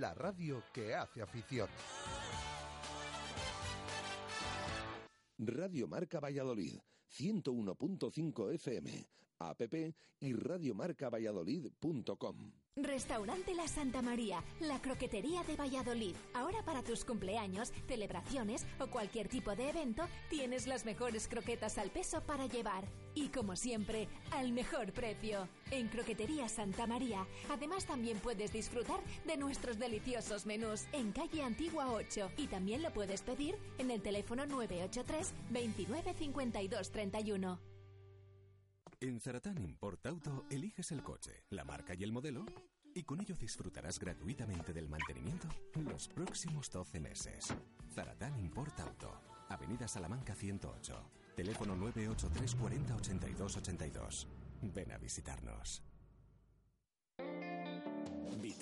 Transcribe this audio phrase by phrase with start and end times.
[0.00, 1.68] La radio que hace afición.
[5.38, 6.78] Radio Marca Valladolid,
[7.10, 9.06] 101.5 FM,
[9.38, 9.60] app
[10.20, 12.61] y radiomarcavalladolid.com.
[12.76, 16.16] Restaurante La Santa María, la croquetería de Valladolid.
[16.32, 21.90] Ahora para tus cumpleaños, celebraciones o cualquier tipo de evento, tienes las mejores croquetas al
[21.90, 22.84] peso para llevar.
[23.14, 25.48] Y como siempre, al mejor precio.
[25.70, 31.92] En Croquetería Santa María, además también puedes disfrutar de nuestros deliciosos menús en calle Antigua
[31.92, 37.71] 8 y también lo puedes pedir en el teléfono 983 29 52 31.
[39.02, 42.46] En Zaratán Import Auto eliges el coche, la marca y el modelo
[42.94, 47.52] y con ello disfrutarás gratuitamente del mantenimiento los próximos 12 meses.
[47.92, 54.28] Zaratán Import Auto, Avenida Salamanca 108, teléfono 983 40 82 82.
[54.72, 55.82] Ven a visitarnos.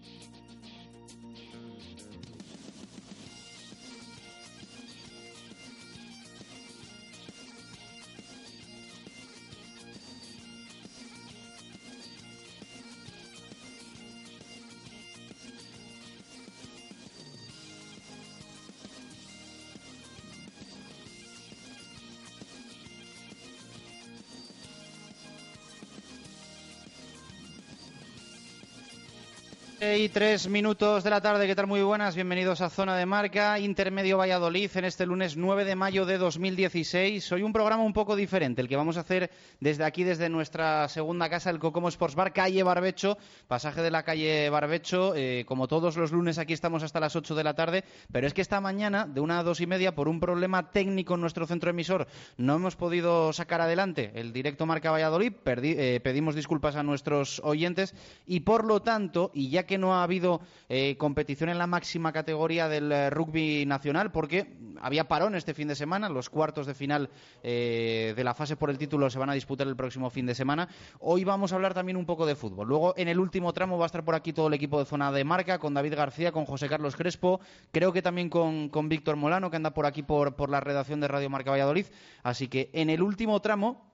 [29.95, 31.67] Y tres minutos de la tarde, ¿qué tal?
[31.67, 36.07] Muy buenas, bienvenidos a Zona de Marca, Intermedio Valladolid, en este lunes 9 de mayo
[36.07, 37.31] de 2016.
[37.33, 40.89] Hoy un programa un poco diferente, el que vamos a hacer desde aquí, desde nuestra
[40.89, 45.15] segunda casa, el Cocomo Sports Bar, calle Barbecho, pasaje de la calle Barbecho.
[45.15, 48.33] Eh, como todos los lunes, aquí estamos hasta las 8 de la tarde, pero es
[48.33, 51.47] que esta mañana, de una a dos y media, por un problema técnico en nuestro
[51.47, 52.07] centro emisor,
[52.39, 55.35] no hemos podido sacar adelante el directo Marca Valladolid.
[55.45, 57.95] Eh, pedimos disculpas a nuestros oyentes
[58.27, 62.13] y, por lo tanto, y ya que no ha habido eh, competición en la máxima
[62.13, 64.47] categoría del eh, rugby nacional, porque
[64.81, 67.11] había parón este fin de semana, los cuartos de final
[67.43, 70.35] eh, de la fase por el título se van a disputar el próximo fin de
[70.35, 70.69] semana.
[71.01, 72.69] Hoy vamos a hablar también un poco de fútbol.
[72.69, 75.11] Luego, en el último tramo, va a estar por aquí todo el equipo de zona
[75.11, 79.17] de marca, con David García, con José Carlos Crespo, creo que también con, con Víctor
[79.17, 81.87] Molano, que anda por aquí por, por la redacción de Radio Marca Valladolid.
[82.23, 83.92] Así que en el último tramo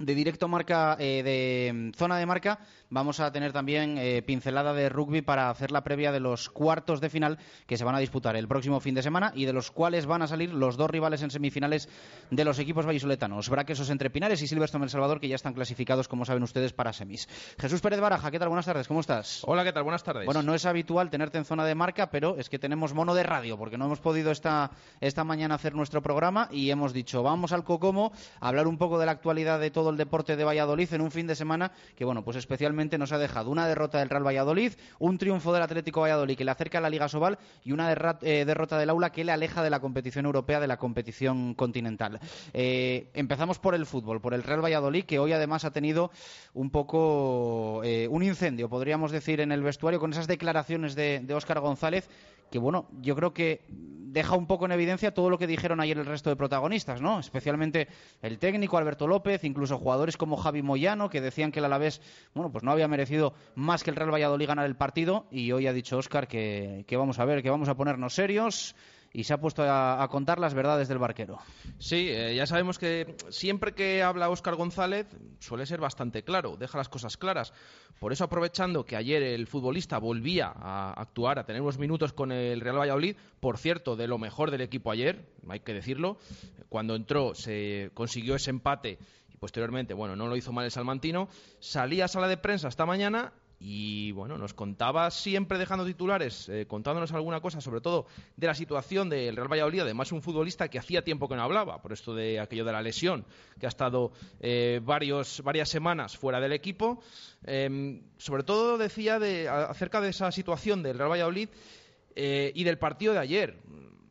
[0.00, 4.72] de directo marca eh, de mm, zona de marca vamos a tener también eh, pincelada
[4.72, 7.98] de rugby para hacer la previa de los cuartos de final que se van a
[7.98, 10.90] disputar el próximo fin de semana y de los cuales van a salir los dos
[10.90, 11.88] rivales en semifinales
[12.30, 16.08] de los equipos vallisoletanos Braquesos entre Pinares y Silverstone El Salvador que ya están clasificados
[16.08, 17.28] como saben ustedes para semis
[17.58, 18.48] Jesús Pérez Baraja ¿qué tal?
[18.48, 19.42] Buenas tardes ¿cómo estás?
[19.46, 19.82] Hola ¿qué tal?
[19.82, 22.94] Buenas tardes Bueno no es habitual tenerte en zona de marca pero es que tenemos
[22.94, 24.70] mono de radio porque no hemos podido esta,
[25.00, 28.98] esta mañana hacer nuestro programa y hemos dicho vamos al Cocomo a hablar un poco
[28.98, 32.04] de la actualidad de todo el deporte de Valladolid en un fin de semana que,
[32.04, 36.00] bueno, pues especialmente nos ha dejado una derrota del Real Valladolid, un triunfo del Atlético
[36.00, 39.24] Valladolid que le acerca a la Liga Sobal y una eh, derrota del Aula que
[39.24, 42.20] le aleja de la competición europea, de la competición continental.
[42.52, 46.10] Eh, empezamos por el fútbol, por el Real Valladolid que hoy además ha tenido
[46.54, 51.34] un poco eh, un incendio, podríamos decir, en el vestuario con esas declaraciones de, de
[51.34, 52.08] Óscar González
[52.50, 53.60] que bueno, yo creo que
[54.12, 57.20] deja un poco en evidencia todo lo que dijeron ayer el resto de protagonistas, ¿no?
[57.20, 57.88] Especialmente
[58.22, 62.00] el técnico Alberto López, incluso jugadores como Javi Moyano, que decían que el Alavés,
[62.34, 65.66] bueno, pues no había merecido más que el Real Valladolid ganar el partido, y hoy
[65.66, 68.74] ha dicho Óscar que, que vamos a ver, que vamos a ponernos serios,
[69.12, 71.38] y se ha puesto a, contar las verdades del barquero.
[71.78, 75.06] Sí, eh, ya sabemos que siempre que habla Óscar González
[75.40, 77.52] suele ser bastante claro, deja las cosas claras.
[77.98, 82.30] Por eso, aprovechando que ayer el futbolista volvía a actuar, a tener unos minutos con
[82.30, 86.18] el Real Valladolid, por cierto, de lo mejor del equipo ayer, hay que decirlo,
[86.68, 88.98] cuando entró se consiguió ese empate
[89.32, 91.28] y posteriormente, bueno, no lo hizo mal el salmantino,
[91.58, 96.64] salía a sala de prensa esta mañana y bueno, nos contaba siempre dejando titulares, eh,
[96.66, 100.78] contándonos alguna cosa, sobre todo de la situación del Real Valladolid, además un futbolista que
[100.78, 103.26] hacía tiempo que no hablaba, por esto de aquello de la lesión,
[103.58, 107.02] que ha estado eh, varios, varias semanas fuera del equipo.
[107.44, 111.50] Em, sobre todo decía de, acerca de esa situación del Real Valladolid
[112.16, 113.58] eh, y del partido de ayer.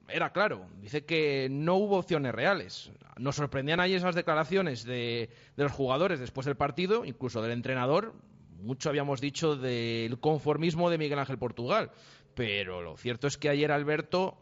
[0.08, 2.92] Era claro, dice que no hubo opciones reales.
[3.18, 8.14] Nos sorprendían ahí esas declaraciones de, de los jugadores después del partido, incluso del entrenador,
[8.62, 11.92] mucho habíamos dicho del conformismo de Miguel Ángel Portugal,
[12.36, 14.38] pero lo cierto es que ayer Alberto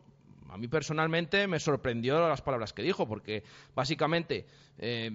[0.49, 3.43] a mí personalmente me sorprendió las palabras que dijo, porque
[3.75, 4.45] básicamente
[4.77, 5.11] eh,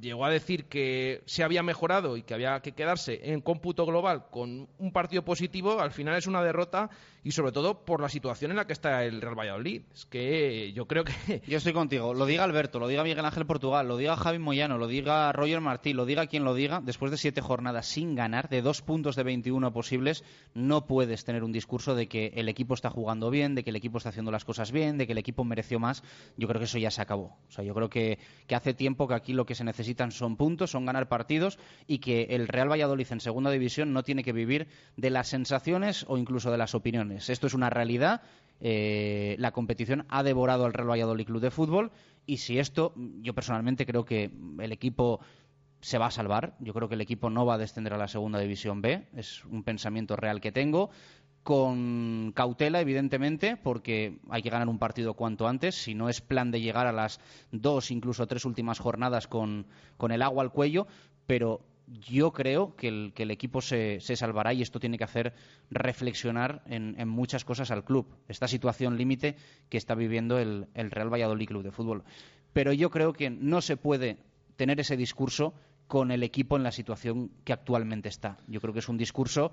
[0.00, 4.26] llegó a decir que se había mejorado y que había que quedarse en cómputo global
[4.30, 6.90] con un partido positivo, al final es una derrota
[7.24, 9.82] y sobre todo por la situación en la que está el Real Valladolid.
[9.94, 11.12] Es que yo creo que...
[11.46, 14.78] Yo estoy contigo, lo diga Alberto, lo diga Miguel Ángel Portugal, lo diga Javi Moyano,
[14.78, 18.48] lo diga Roger Martí, lo diga quien lo diga, después de siete jornadas sin ganar,
[18.48, 20.24] de dos puntos de 21 posibles,
[20.54, 23.76] no puedes tener un discurso de que el equipo está jugando bien, de que el
[23.76, 26.02] equipo está haciendo las cosas bien, de que el equipo mereció más.
[26.36, 27.36] Yo creo que eso ya se acabó.
[27.48, 30.36] O sea, yo creo que, que hace tiempo que aquí lo que se necesitan son
[30.36, 34.32] puntos, son ganar partidos y que el Real Valladolid en segunda división no tiene que
[34.32, 37.30] vivir de las sensaciones o incluso de las opiniones.
[37.30, 38.22] Esto es una realidad.
[38.60, 41.90] Eh, la competición ha devorado al Real Valladolid Club de Fútbol
[42.26, 45.20] y si esto, yo personalmente creo que el equipo
[45.82, 46.54] se va a salvar.
[46.60, 49.08] Yo creo que el equipo no va a descender a la segunda división B.
[49.16, 50.90] Es un pensamiento real que tengo
[51.42, 55.74] con cautela, evidentemente, porque hay que ganar un partido cuanto antes.
[55.74, 59.66] Si no es plan de llegar a las dos, incluso tres últimas jornadas con,
[60.08, 60.86] el agua al cuello,
[61.26, 61.60] pero
[62.06, 65.34] yo creo que el, que el equipo se, se, salvará y esto tiene que hacer
[65.70, 68.06] reflexionar en, en muchas cosas al club.
[68.28, 69.36] Esta situación límite
[69.68, 72.04] que está viviendo el, el Real Valladolid Club de Fútbol.
[72.52, 74.18] Pero yo creo que no se puede
[74.56, 75.54] tener ese discurso
[75.88, 78.38] con el equipo en la situación que actualmente está.
[78.46, 79.52] Yo creo que es un discurso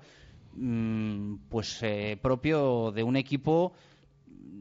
[1.48, 3.72] pues eh, propio de un equipo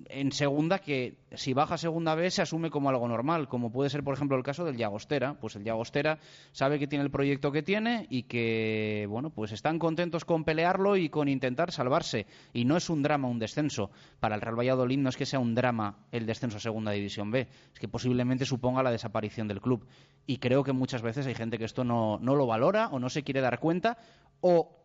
[0.10, 4.04] en segunda que si baja segunda vez se asume como algo normal, como puede ser
[4.04, 6.20] por ejemplo el caso del Llagostera, pues el Llagostera
[6.52, 10.98] sabe que tiene el proyecto que tiene y que bueno, pues están contentos con pelearlo
[10.98, 12.26] y con intentar salvarse.
[12.54, 15.40] Y no es un drama un descenso, para el Real Valladolid no es que sea
[15.40, 19.62] un drama el descenso a segunda división B, es que posiblemente suponga la desaparición del
[19.62, 19.86] club.
[20.26, 23.10] Y creo que muchas veces hay gente que esto no, no lo valora o no
[23.10, 23.98] se quiere dar cuenta
[24.42, 24.79] o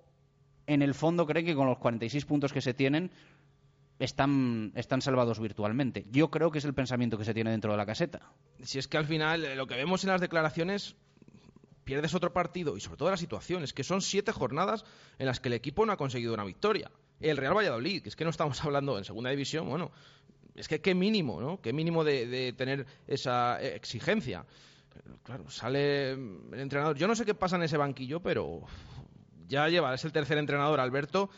[0.67, 3.11] en el fondo cree que con los 46 puntos que se tienen
[3.99, 6.07] están, están salvados virtualmente.
[6.11, 8.33] Yo creo que es el pensamiento que se tiene dentro de la caseta.
[8.63, 10.97] Si es que al final eh, lo que vemos en las declaraciones
[11.85, 14.85] pierdes otro partido y sobre todo la situación es que son siete jornadas
[15.19, 16.91] en las que el equipo no ha conseguido una victoria.
[17.21, 19.93] El Real Valladolid, que es que no estamos hablando en segunda división, bueno,
[20.55, 21.61] es que qué mínimo, ¿no?
[21.61, 24.47] Qué mínimo de, de tener esa exigencia.
[25.25, 26.97] Claro, sale el entrenador.
[26.97, 28.63] Yo no sé qué pasa en ese banquillo, pero
[29.49, 31.31] ya lleva, es el tercer entrenador, Alberto.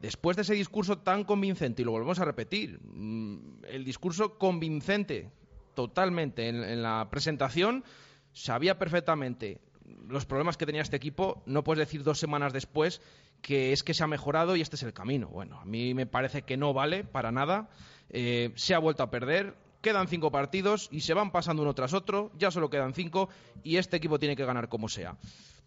[0.00, 5.30] Después de ese discurso tan convincente, y lo volvemos a repetir, mm, el discurso convincente
[5.74, 7.84] totalmente en, la presentación,
[8.32, 9.60] sabía perfectamente
[10.08, 13.00] los problemas que tenía este equipo, no puedes decir dos semanas después
[13.42, 15.28] que es que se ha mejorado y este es el camino.
[15.28, 17.70] Bueno, a mí me parece que no vale para nada.
[18.10, 21.94] Eh, se ha vuelto a perder, quedan cinco partidos y se van pasando uno tras
[21.94, 23.28] otro, ya solo quedan cinco
[23.62, 25.16] y este equipo tiene que ganar como sea.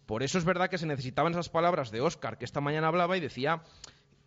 [0.06, 3.16] Por eso es verdad que se necesitaban esas palabras de Oscar, que esta mañana hablaba
[3.16, 3.62] y decía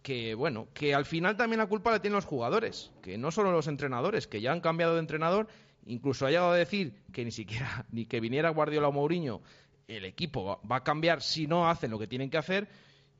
[0.01, 3.51] que, bueno, que al final también la culpa la tienen los jugadores, que no solo
[3.51, 5.48] los entrenadores, que ya han cambiado de entrenador,
[5.86, 9.41] incluso ha llegado a decir que ni siquiera, ni que viniera Guardiola o Mourinho,
[9.88, 12.67] el equipo va a cambiar si no hacen lo que tienen que hacer.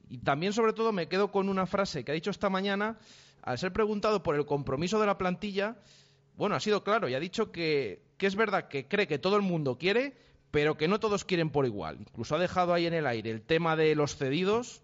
[0.10, 2.98] Y también, sobre todo, me quedo con una frase que ha dicho esta mañana,
[3.42, 5.78] al ser preguntado por el compromiso de la plantilla,
[6.38, 9.36] bueno, ha sido claro y ha dicho que, que es verdad que cree que todo
[9.36, 10.16] el mundo quiere,
[10.56, 11.98] pero que no todos quieren por igual.
[12.00, 14.82] Incluso ha dejado ahí en el aire el tema de los cedidos.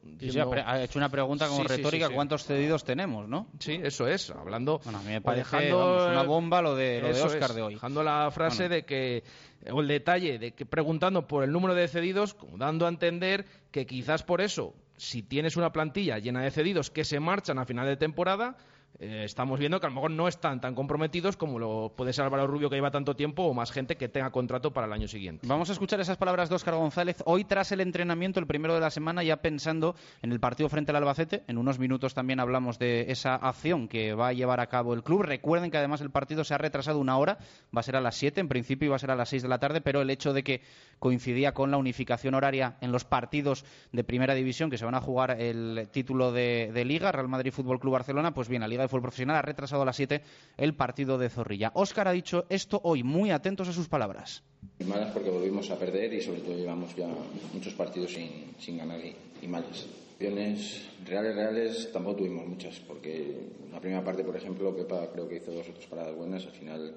[0.66, 3.48] ha hecho una pregunta como retórica, ¿cuántos cedidos tenemos, no?
[3.58, 4.82] Sí, eso es, hablando...
[4.84, 7.76] Bueno, a mí me parece una bomba lo de, lo de Oscar de hoy.
[7.76, 9.24] Dejando la frase de que,
[9.72, 13.46] o el detalle de que preguntando por el número de cedidos, como dando a entender
[13.72, 17.66] que quizás por eso, si tienes una plantilla llena de cedidos que se marchan a
[17.66, 18.58] final de temporada,
[19.00, 22.26] eh, estamos viendo que a lo mejor no están tan comprometidos como lo puede ser
[22.26, 25.08] Álvaro Rubio que lleva tanto tiempo o más gente que tenga contrato para el año
[25.08, 25.48] siguiente.
[25.48, 28.80] Vamos a escuchar esas palabras de Óscar González hoy tras el entrenamiento, el primero de
[28.80, 31.44] la semana, ya pensando en el partido frente al Albacete.
[31.48, 35.04] En unos minutos también hablamos de esa acción que va a llevar a cabo el
[35.04, 35.24] club.
[35.24, 37.40] Recuerden que además el partido se ha retrasado una hora,
[37.76, 39.50] va a ser a las 7, en principio iba a ser a las 6 de
[39.50, 40.62] la tarde, pero el hecho de que
[41.00, 45.02] coincidía con la unificación horaria en los partidos de primera división que se van a
[45.02, 48.81] jugar el título de, de Liga, Real Madrid Fútbol Club Barcelona, pues bien, la Liga
[48.82, 50.22] de Fútbol Profesional ha retrasado a las 7
[50.58, 51.72] el partido de Zorrilla.
[51.76, 54.44] Óscar ha dicho esto hoy, muy atentos a sus palabras.
[54.86, 57.08] Malas porque volvimos a perder y sobre todo llevamos ya
[57.54, 59.88] muchos partidos sin, sin ganar y, malas.
[60.16, 65.38] Opciones reales, reales tampoco tuvimos muchas porque la primera parte, por ejemplo, Pepa creo que
[65.38, 66.94] hizo dos o tres paradas buenas, al final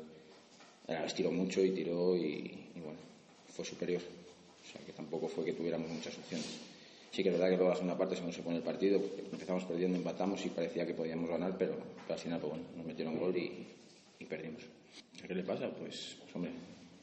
[0.86, 2.98] eh, las tiró mucho y tiró y bueno,
[3.54, 4.02] fue superior.
[4.02, 6.63] O sea que tampoco fue que tuviéramos muchas opciones.
[7.14, 9.62] Sí que es verdad que luego la segunda parte se nos pone el partido, empezamos
[9.66, 13.16] perdiendo, empatamos y parecía que podíamos ganar, pero, pero al final pues bueno, nos metieron
[13.16, 13.68] gol y,
[14.18, 14.62] y perdimos.
[15.24, 15.70] ¿Qué le pasa?
[15.70, 16.50] Pues, pues hombre,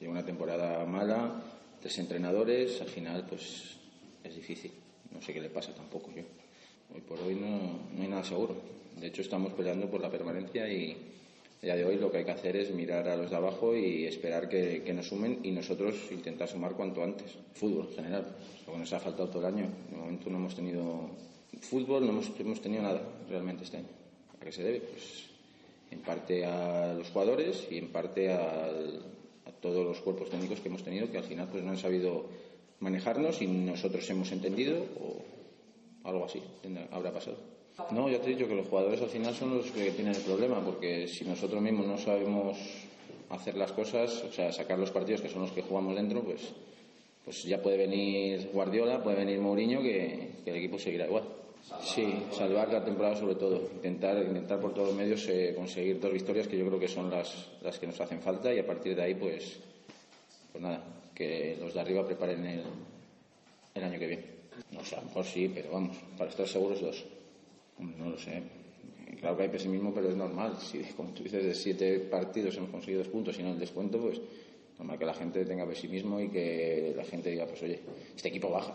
[0.01, 1.41] lleva una temporada mala,
[1.79, 3.77] tres entrenadores, al final pues
[4.21, 4.71] es difícil.
[5.13, 6.23] No sé qué le pasa tampoco yo.
[6.93, 8.57] Hoy por hoy no, no hay nada seguro.
[8.99, 10.97] De hecho estamos peleando por la permanencia y
[11.61, 13.75] a día de hoy lo que hay que hacer es mirar a los de abajo
[13.75, 17.37] y esperar que, que nos sumen y nosotros intentar sumar cuanto antes.
[17.53, 19.69] Fútbol en general, lo que nos ha faltado todo el año.
[19.91, 21.11] De momento no hemos tenido
[21.61, 23.89] fútbol, no hemos, hemos tenido nada realmente este año.
[24.35, 24.79] ¿A qué se debe?
[24.79, 25.25] Pues
[25.91, 28.71] en parte a los jugadores y en parte a
[29.61, 32.25] todos los cuerpos técnicos que hemos tenido que al final pues no han sabido
[32.79, 35.23] manejarnos y nosotros hemos entendido o
[36.03, 36.41] algo así
[36.91, 37.60] habrá pasado.
[37.91, 40.21] No, ya te he dicho que los jugadores al final son los que tienen el
[40.21, 42.57] problema porque si nosotros mismos no sabemos
[43.29, 46.53] hacer las cosas, o sea, sacar los partidos que son los que jugamos dentro, pues,
[47.23, 51.23] pues ya puede venir Guardiola, puede venir Mourinho que, que el equipo seguirá igual.
[51.81, 56.11] Sí, salvar la temporada sobre todo, intentar, intentar por todos los medios eh, conseguir dos
[56.11, 58.95] victorias que yo creo que son las, las que nos hacen falta y a partir
[58.95, 59.59] de ahí pues,
[60.51, 60.83] pues nada,
[61.15, 62.63] que los de arriba preparen el,
[63.75, 64.25] el año que viene.
[64.71, 67.05] No sé, a lo mejor sí, pero vamos, para estar seguros dos.
[67.79, 68.41] No lo sé.
[69.19, 70.57] Claro que hay pesimismo, pero es normal.
[70.59, 73.99] Si, como tú dices, de siete partidos hemos conseguido dos puntos y no el descuento,
[73.99, 74.19] pues
[74.77, 77.79] normal que la gente tenga pesimismo y que la gente diga, pues oye,
[78.15, 78.73] este equipo baja.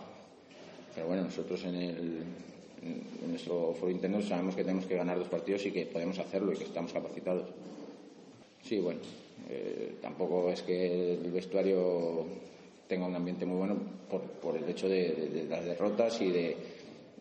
[0.95, 2.23] Pero bueno, nosotros en el,
[2.83, 6.53] en nuestro foro interno sabemos que tenemos que ganar dos partidos y que podemos hacerlo
[6.53, 7.49] y que estamos capacitados.
[8.63, 9.01] Sí, bueno,
[9.49, 12.25] eh, tampoco es que el vestuario
[12.89, 13.77] tenga un ambiente muy bueno
[14.09, 16.57] por, por el hecho de, de, de, las derrotas y de,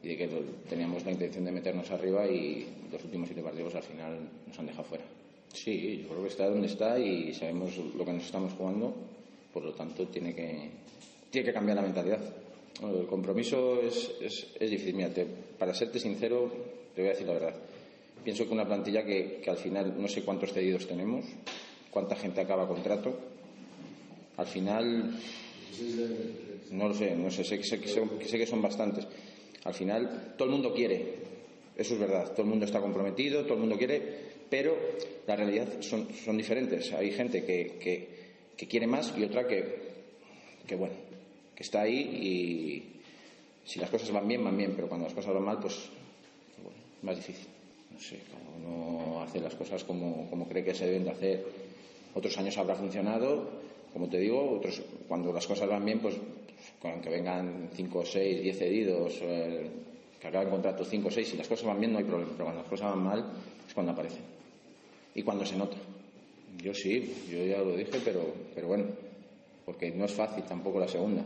[0.05, 0.29] y de que
[0.69, 4.67] teníamos la intención de meternos arriba y los últimos siete partidos al final nos han
[4.67, 5.03] dejado fuera.
[5.51, 8.93] Sí, yo creo que está donde está y sabemos lo que nos estamos jugando,
[9.51, 10.69] por lo tanto tiene que,
[11.31, 12.19] tiene que cambiar la mentalidad.
[12.81, 14.93] Bueno, el compromiso es, es, es difícil.
[14.93, 15.25] Mira, te,
[15.57, 16.51] para serte sincero,
[16.93, 17.55] te voy a decir la verdad.
[18.23, 21.25] Pienso que una plantilla que, que, al final no sé cuántos cedidos tenemos,
[21.89, 23.11] cuánta gente acaba contrato.
[24.37, 25.17] Al final,
[26.71, 29.07] no lo sé, no sé, sé, sé, sé, sé que son bastantes.
[29.65, 31.15] Al final, todo el mundo quiere,
[31.75, 34.01] eso es verdad, todo el mundo está comprometido, todo el mundo quiere,
[34.49, 34.77] pero
[35.27, 36.07] la realidad son,
[36.37, 36.93] diferentes.
[36.93, 37.77] Hay gente que,
[38.55, 39.63] que, quiere más y otra que,
[40.65, 40.95] que bueno,
[41.55, 45.33] que está ahí y si las cosas van bien, van bien, pero cuando las cosas
[45.33, 45.89] van mal, pues
[46.63, 47.47] bueno, más difícil.
[47.91, 51.45] No sé, cada uno hace las cosas como, como cree que se deben de hacer.
[52.13, 53.49] Otros años habrá funcionado,
[53.91, 56.15] como te digo, otros cuando las cosas van bien, pues
[56.81, 59.69] con que vengan 5, 6, 10 cedidos, eh,
[60.19, 62.45] que acaben contrato 5 o 6, si las cosas van bien no hay problema, pero
[62.45, 63.25] cuando las cosas van mal
[63.67, 64.23] es cuando aparecen.
[65.13, 65.77] Y cuando se nota.
[66.61, 68.85] Yo sí, yo ya lo dije, pero, pero bueno,
[69.65, 71.23] porque no es fácil tampoco la segunda.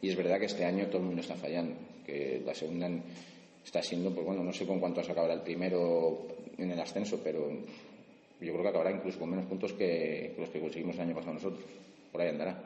[0.00, 1.74] Y es verdad que este año todo el mundo está fallando,
[2.06, 2.88] que la segunda
[3.64, 6.26] está siendo, pues bueno, no sé con cuántos acabará el primero
[6.56, 7.50] en el ascenso, pero
[8.40, 11.34] yo creo que acabará incluso con menos puntos que los que conseguimos el año pasado
[11.34, 11.64] nosotros.
[12.12, 12.62] Por ahí andará.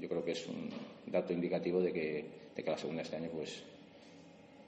[0.00, 0.70] Yo creo que es un
[1.06, 2.24] dato indicativo de que,
[2.54, 3.62] de que la segunda este año, pues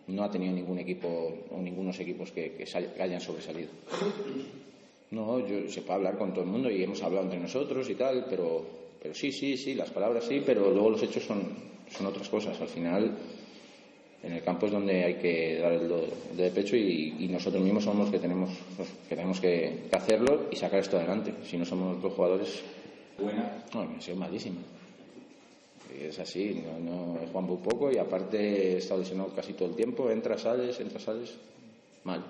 [0.08, 1.08] no ha tenido ningún equipo
[1.50, 2.64] o ningunos equipos que, que
[3.02, 3.70] hayan sobresalido.
[5.10, 7.94] No, yo se puede hablar con todo el mundo y hemos hablado entre nosotros y
[7.94, 8.64] tal, pero,
[9.02, 11.42] pero sí, sí, sí, las palabras sí, pero luego los hechos son,
[11.90, 12.60] son otras cosas.
[12.60, 13.16] Al final,
[14.22, 16.06] en el campo es donde hay que dar el do
[16.36, 19.96] de pecho y, y, nosotros mismos somos los que tenemos, los que, tenemos que, que,
[19.96, 21.34] hacerlo y sacar esto adelante.
[21.44, 22.62] Si no somos los jugadores.
[23.18, 23.64] Buena.
[23.74, 24.60] No, ha sido malísima.
[25.98, 29.68] Es así, no, no he jugado muy poco y aparte he estado lesionado casi todo
[29.68, 30.10] el tiempo.
[30.10, 31.34] Entras, sales, entras, sales.
[32.04, 32.24] Mal.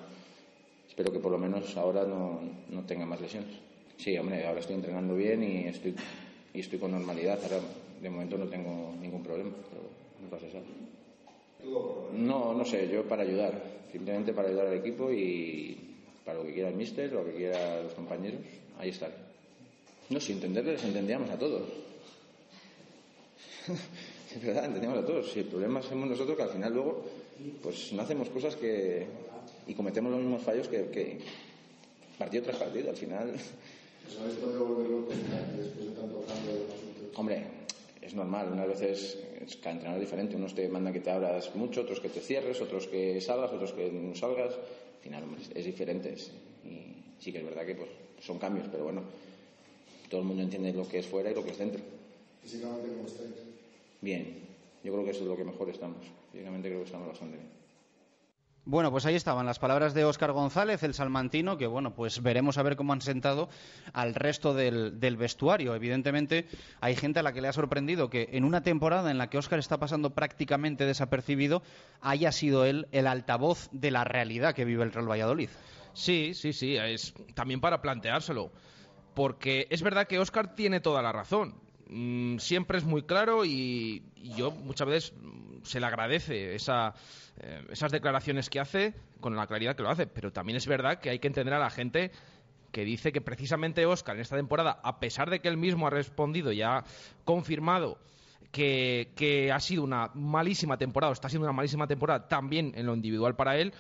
[0.89, 2.41] Espero que por lo menos ahora no,
[2.71, 3.57] no tenga más lesiones.
[3.97, 5.95] Sí, hombre, ahora estoy entrenando bien y estoy,
[6.55, 7.39] y estoy con normalidad.
[7.43, 7.61] Ahora,
[8.01, 9.83] de momento no tengo ningún problema, pero
[10.23, 10.67] no pasa nada.
[12.13, 13.63] No, no sé, yo para ayudar,
[13.93, 15.79] simplemente para ayudar al equipo y,
[16.25, 18.41] para lo que quiera el míster, lo que quiera los compañeros,
[18.79, 19.15] ahí estaré.
[20.09, 21.90] No, si entenderles entendíamos a todos.
[24.35, 25.31] es verdad, entendíamos a todos.
[25.31, 27.05] Si el problema somos nosotros que al final luego
[27.63, 29.07] pues no hacemos cosas que
[29.67, 31.19] y cometemos los mismos fallos que, que
[32.19, 32.91] partido tras partido.
[32.91, 33.35] Al final.
[34.09, 37.45] ¿Sabes podido volverlo después de tanto cambio de Hombre,
[38.01, 38.49] es normal.
[38.53, 40.37] Unas veces es, cada entrenador es diferente.
[40.37, 43.73] Unos te mandan que te abras mucho, otros que te cierres, otros que salgas, otros
[43.73, 44.55] que no salgas.
[44.55, 46.15] Al final, hombre, es diferente.
[46.65, 49.03] Y sí que es verdad que pues, son cambios, pero bueno,
[50.09, 51.81] todo el mundo entiende lo que es fuera y lo que es dentro.
[52.43, 53.50] ¿Físicamente cómo estáis?
[54.01, 54.49] Bien.
[54.83, 55.99] Yo creo que eso es lo que mejor estamos.
[56.33, 57.61] Físicamente creo que estamos bastante bien.
[58.67, 62.59] Bueno, pues ahí estaban las palabras de Óscar González, el salmantino, que bueno, pues veremos
[62.59, 63.49] a ver cómo han sentado
[63.95, 65.75] al resto del, del, vestuario.
[65.75, 66.47] Evidentemente,
[66.81, 69.39] hay gente a la que le ha sorprendido que en una temporada en la que
[69.39, 71.63] Óscar está pasando prácticamente desapercibido,
[72.01, 75.49] haya sido él el altavoz de la realidad que vive el Real Valladolid.
[75.95, 78.53] Sí, sí, sí, es también para planteárselo.
[79.15, 81.55] Porque es verdad que Óscar tiene toda la razón.
[81.93, 84.05] Mm, siempre es muy claro y,
[84.37, 85.13] yo muchas veces
[85.65, 86.95] se le agradece esa,
[87.39, 90.07] eh, esas declaraciones que hace con la claridad que lo hace.
[90.07, 92.13] Pero también es verdad que hay que entender a la gente
[92.71, 95.91] que dice que precisamente Oscar en esta temporada, a pesar de que él mismo ha
[95.91, 96.85] respondido y ha
[97.25, 97.99] confirmado
[98.53, 102.87] que, que ha sido una malísima temporada, o está siendo una malísima temporada también en
[102.87, 103.75] lo individual para él,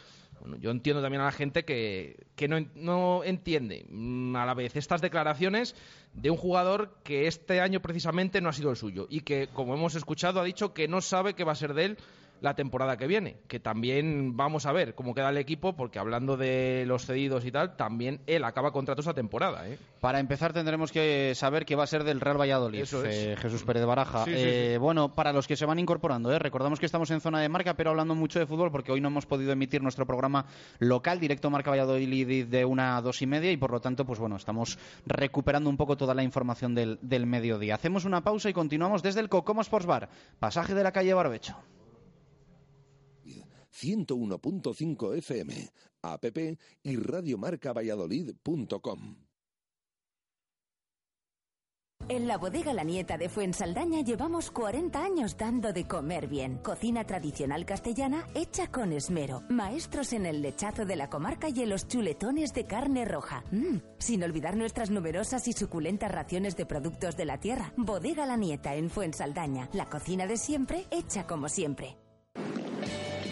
[0.60, 3.86] yo entiendo también a la gente que, que no, no, entiende.
[3.88, 5.74] Mm, a la vez estas declaraciones
[6.14, 9.74] de un jugador que este año precisamente no ha sido el suyo y que, como
[9.74, 11.98] hemos escuchado, ha dicho que no sabe qué va a ser de él
[12.40, 16.36] la temporada que viene, que también vamos a ver cómo queda el equipo, porque hablando
[16.36, 19.68] de los cedidos y tal, también él acaba contrato esta temporada.
[19.68, 19.78] ¿eh?
[20.00, 23.14] Para empezar tendremos que saber qué va a ser del Real Valladolid, Eso es.
[23.14, 24.24] eh, Jesús Pérez de Baraja.
[24.24, 24.78] Sí, sí, Eh, sí.
[24.78, 26.38] Bueno, para los que se van incorporando, ¿eh?
[26.38, 29.08] recordamos que estamos en zona de marca, pero hablando mucho de fútbol, porque hoy no
[29.08, 30.46] hemos podido emitir nuestro programa
[30.78, 34.18] local, directo Marca Valladolid de una a dos y media, y por lo tanto, pues
[34.18, 37.74] bueno, estamos recuperando un poco toda la información del, del mediodía.
[37.74, 41.56] Hacemos una pausa y continuamos desde el Cocomo Sports Bar, pasaje de la calle Barbecho.
[43.72, 45.70] 101.5 FM,
[46.02, 46.24] app
[46.82, 49.30] y radiomarcavalladolid.com.
[52.08, 56.58] En la bodega La Nieta de Fuensaldaña llevamos 40 años dando de comer bien.
[56.58, 59.44] Cocina tradicional castellana hecha con esmero.
[59.48, 63.44] Maestros en el lechazo de la comarca y en los chuletones de carne roja.
[63.52, 67.72] Mm, sin olvidar nuestras numerosas y suculentas raciones de productos de la tierra.
[67.76, 69.68] Bodega La Nieta en Fuensaldaña.
[69.72, 71.96] La cocina de siempre hecha como siempre.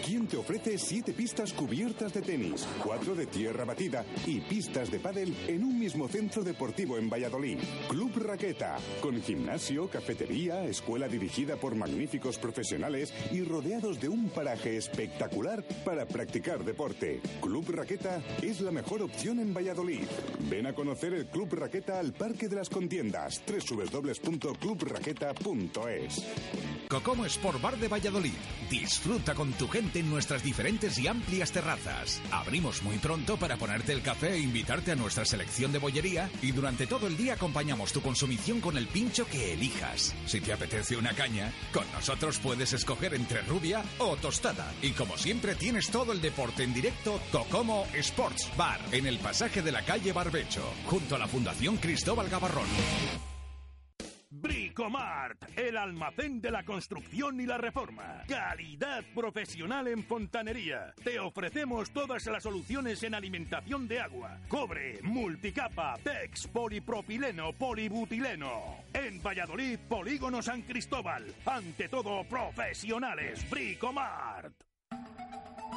[0.09, 4.99] ¿Quién te ofrece siete pistas cubiertas de tenis, cuatro de tierra batida y pistas de
[4.99, 7.59] pádel en un mismo centro deportivo en Valladolid?
[7.87, 14.77] Club Raqueta, con gimnasio, cafetería, escuela dirigida por magníficos profesionales y rodeados de un paraje
[14.77, 17.21] espectacular para practicar deporte.
[17.39, 20.07] Club Raqueta es la mejor opción en Valladolid.
[20.49, 26.25] Ven a conocer el Club Raqueta al Parque de las Contiendas, www.clubraqueta.es.
[26.89, 28.33] Cocomo Sport Bar de Valladolid.
[28.71, 32.21] Disfruta con tu gente en nuestras diferentes y amplias terrazas.
[32.31, 36.51] Abrimos muy pronto para ponerte el café e invitarte a nuestra selección de bollería y
[36.51, 40.15] durante todo el día acompañamos tu consumición con el pincho que elijas.
[40.25, 44.73] Si te apetece una caña, con nosotros puedes escoger entre rubia o tostada.
[44.81, 49.61] Y como siempre tienes todo el deporte en directo Cocomo Sports Bar en el pasaje
[49.61, 53.28] de la calle Barbecho, junto a la Fundación Cristóbal Gavarrón.
[54.31, 58.23] Bricomart, el almacén de la construcción y la reforma.
[58.27, 60.93] Calidad profesional en fontanería.
[61.03, 68.83] Te ofrecemos todas las soluciones en alimentación de agua, cobre, multicapa, PEX, polipropileno, polibutileno.
[68.93, 71.25] En Valladolid, Polígono San Cristóbal.
[71.45, 73.49] Ante todo, profesionales.
[73.49, 74.68] Bricomart.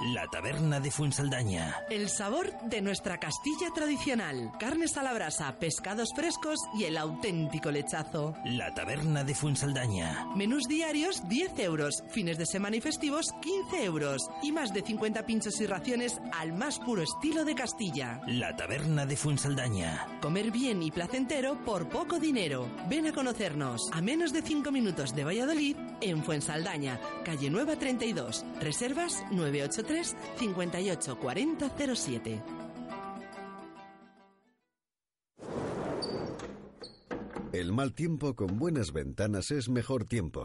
[0.06, 1.76] La Taberna de Fuensaldaña.
[1.88, 4.50] El sabor de nuestra Castilla tradicional.
[4.58, 8.34] Carnes a la brasa, pescados frescos y el auténtico lechazo.
[8.44, 10.26] La Taberna de Fuensaldaña.
[10.34, 14.28] Menús diarios 10 euros, fines de semana y festivos 15 euros.
[14.42, 18.20] Y más de 50 pinchos y raciones al más puro estilo de Castilla.
[18.26, 20.08] La Taberna de Fuensaldaña.
[20.20, 22.68] Comer bien y placentero por poco dinero.
[22.88, 28.44] Ven a conocernos a menos de 5 minutos de Valladolid en Fuensaldaña, calle Nueva 32.
[28.60, 29.91] Reservas 983
[30.38, 32.42] 58 40 07.
[37.52, 40.44] El mal tiempo con buenas ventanas es mejor tiempo.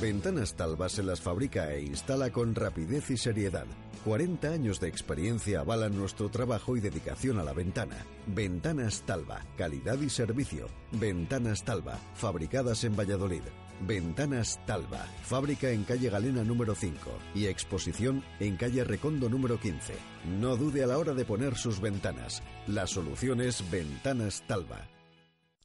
[0.00, 3.66] Ventanas Talva se las fabrica e instala con rapidez y seriedad.
[4.04, 7.96] 40 años de experiencia avalan nuestro trabajo y dedicación a la ventana.
[8.26, 10.68] Ventanas Talva, calidad y servicio.
[10.92, 13.42] Ventanas Talva, fabricadas en Valladolid.
[13.80, 19.94] Ventanas Talva, fábrica en calle Galena número 5 y exposición en calle Recondo número 15.
[20.40, 22.42] No dude a la hora de poner sus ventanas.
[22.66, 24.97] La solución es Ventanas Talva.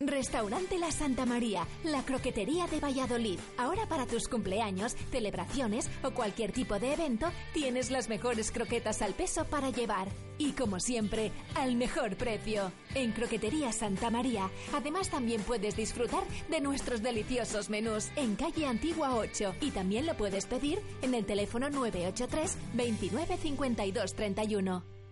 [0.08, 3.40] Restaurante La Santa María, la croquetería de Valladolid.
[3.58, 9.14] Ahora para tus cumpleaños, celebraciones o cualquier tipo de evento, tienes las mejores croquetas al
[9.14, 10.08] peso para llevar.
[10.38, 12.72] Y como siempre, al mejor precio.
[12.96, 19.16] En Croquetería Santa María, además también puedes disfrutar de nuestros deliciosos menús en calle Antigua
[19.16, 25.03] 8 y también lo puedes pedir en el teléfono 983 29 52 31.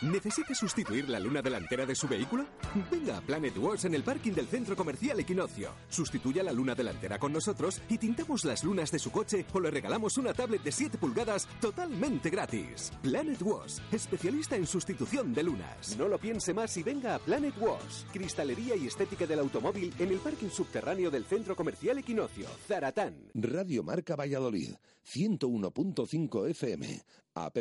[0.00, 2.46] ¿Necesita sustituir la luna delantera de su vehículo?
[2.88, 5.72] Venga a Planet Wars en el parking del centro comercial Equinoccio.
[5.88, 9.72] Sustituya la luna delantera con nosotros y tintamos las lunas de su coche o le
[9.72, 12.92] regalamos una tablet de 7 pulgadas totalmente gratis.
[13.02, 15.96] Planet Wars, especialista en sustitución de lunas.
[15.98, 20.10] No lo piense más y venga a Planet Wars, cristalería y estética del automóvil en
[20.10, 23.32] el parking subterráneo del centro comercial Equinoccio, Zaratán.
[23.34, 27.02] Radio Marca Valladolid, 101.5 FM,
[27.44, 27.58] app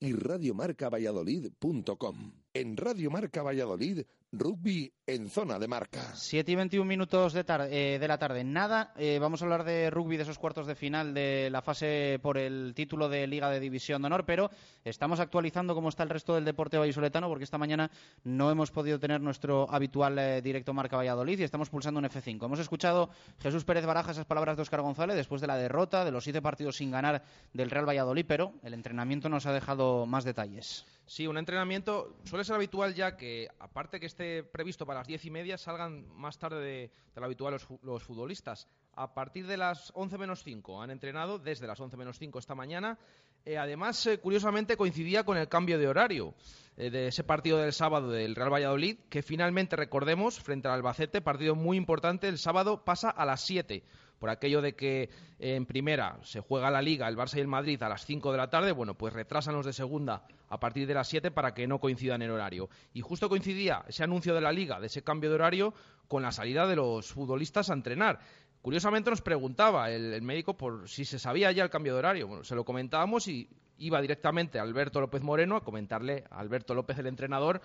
[0.00, 2.32] y radiomarcavalladolid.com.
[2.54, 6.00] En Radio Marca Valladolid, rugby en zona de marca.
[6.14, 8.44] 7 y 21 minutos de, tar- eh, de la tarde.
[8.44, 12.18] Nada, eh, vamos a hablar de rugby, de esos cuartos de final de la fase
[12.22, 14.50] por el título de Liga de División de Honor, pero
[14.84, 17.90] estamos actualizando cómo está el resto del deporte vallisoletano porque esta mañana
[18.24, 22.44] no hemos podido tener nuestro habitual eh, directo Marca Valladolid y estamos pulsando un F5.
[22.46, 26.10] Hemos escuchado Jesús Pérez Baraja esas palabras de Óscar González después de la derrota, de
[26.10, 30.24] los siete partidos sin ganar del Real Valladolid, pero el entrenamiento nos ha dejado más
[30.24, 30.86] detalles.
[31.06, 35.24] Sí, un entrenamiento suele ser habitual ya que, aparte que esté previsto para las diez
[35.24, 38.66] y media, salgan más tarde de, de lo habitual los, fu- los futbolistas.
[38.94, 42.54] A partir de las 11 menos 5 han entrenado, desde las 11 menos 5 esta
[42.54, 42.98] mañana.
[43.44, 46.34] Eh, además, eh, curiosamente coincidía con el cambio de horario
[46.76, 51.20] eh, de ese partido del sábado del Real Valladolid, que finalmente, recordemos, frente al Albacete,
[51.20, 53.82] partido muy importante, el sábado pasa a las 7
[54.20, 55.10] por aquello de que
[55.40, 58.38] en primera se juega la Liga, el Barça y el Madrid a las 5 de
[58.38, 61.66] la tarde, bueno, pues retrasan los de segunda a partir de las 7 para que
[61.66, 62.68] no coincidan en horario.
[62.92, 65.72] Y justo coincidía ese anuncio de la Liga, de ese cambio de horario,
[66.08, 68.20] con la salida de los futbolistas a entrenar.
[68.60, 72.28] Curiosamente nos preguntaba el, médico por si se sabía ya el cambio de horario.
[72.28, 76.74] Bueno, se lo comentábamos y iba directamente a Alberto López Moreno a comentarle a Alberto
[76.74, 77.62] López, el entrenador,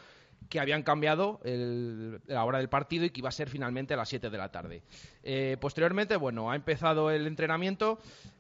[0.50, 3.98] que habían cambiado el- la hora del partido y que iba a ser finalmente a
[3.98, 4.82] las 7 de la tarde.
[5.24, 8.00] Eh, posteriormente, bueno, ha empezado el entrenamiento.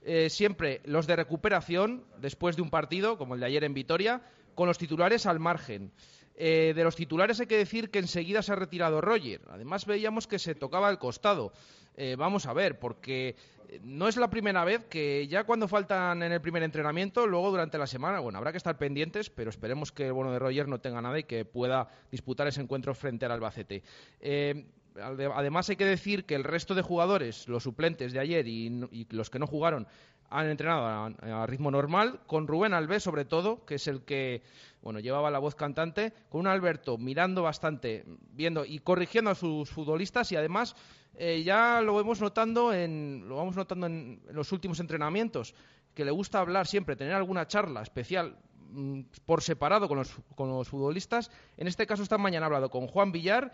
[0.09, 4.21] eh, siempre los de recuperación, después de un partido, como el de ayer en Vitoria,
[4.55, 5.91] con los titulares al margen.
[6.35, 9.41] Eh, de los titulares hay que decir que enseguida se ha retirado Roger.
[9.49, 11.51] Además veíamos que se tocaba al costado.
[11.99, 13.35] Eh, vamos a ver, porque
[13.69, 17.49] eh, no es la primera vez que ya cuando faltan en el primer entrenamiento, luego
[17.49, 20.67] durante la semana, bueno, habrá que estar pendientes, pero esperemos que el bueno de Roger
[20.67, 23.81] no tenga nada y que pueda disputar ese encuentro frente al Albacete.
[24.21, 28.47] Eh, ade- Además hay que decir que el resto de jugadores, los suplentes de ayer
[28.47, 29.87] y los que no jugaron,
[30.29, 34.41] han entrenado a, ritmo normal, con Rubén Alves sobre todo, que es el que
[34.81, 39.69] bueno llevaba la voz cantante, con un Alberto mirando bastante, viendo y corrigiendo a sus
[39.69, 40.75] futbolistas y además
[41.15, 45.55] eh, ya lo vemos notando en, lo vamos notando en, en los últimos entrenamientos,
[45.93, 48.37] que le gusta hablar siempre, tener alguna charla especial
[48.69, 51.31] mm, por separado con los, con los futbolistas.
[51.57, 53.51] En este caso esta mañana ha hablado con Juan Villar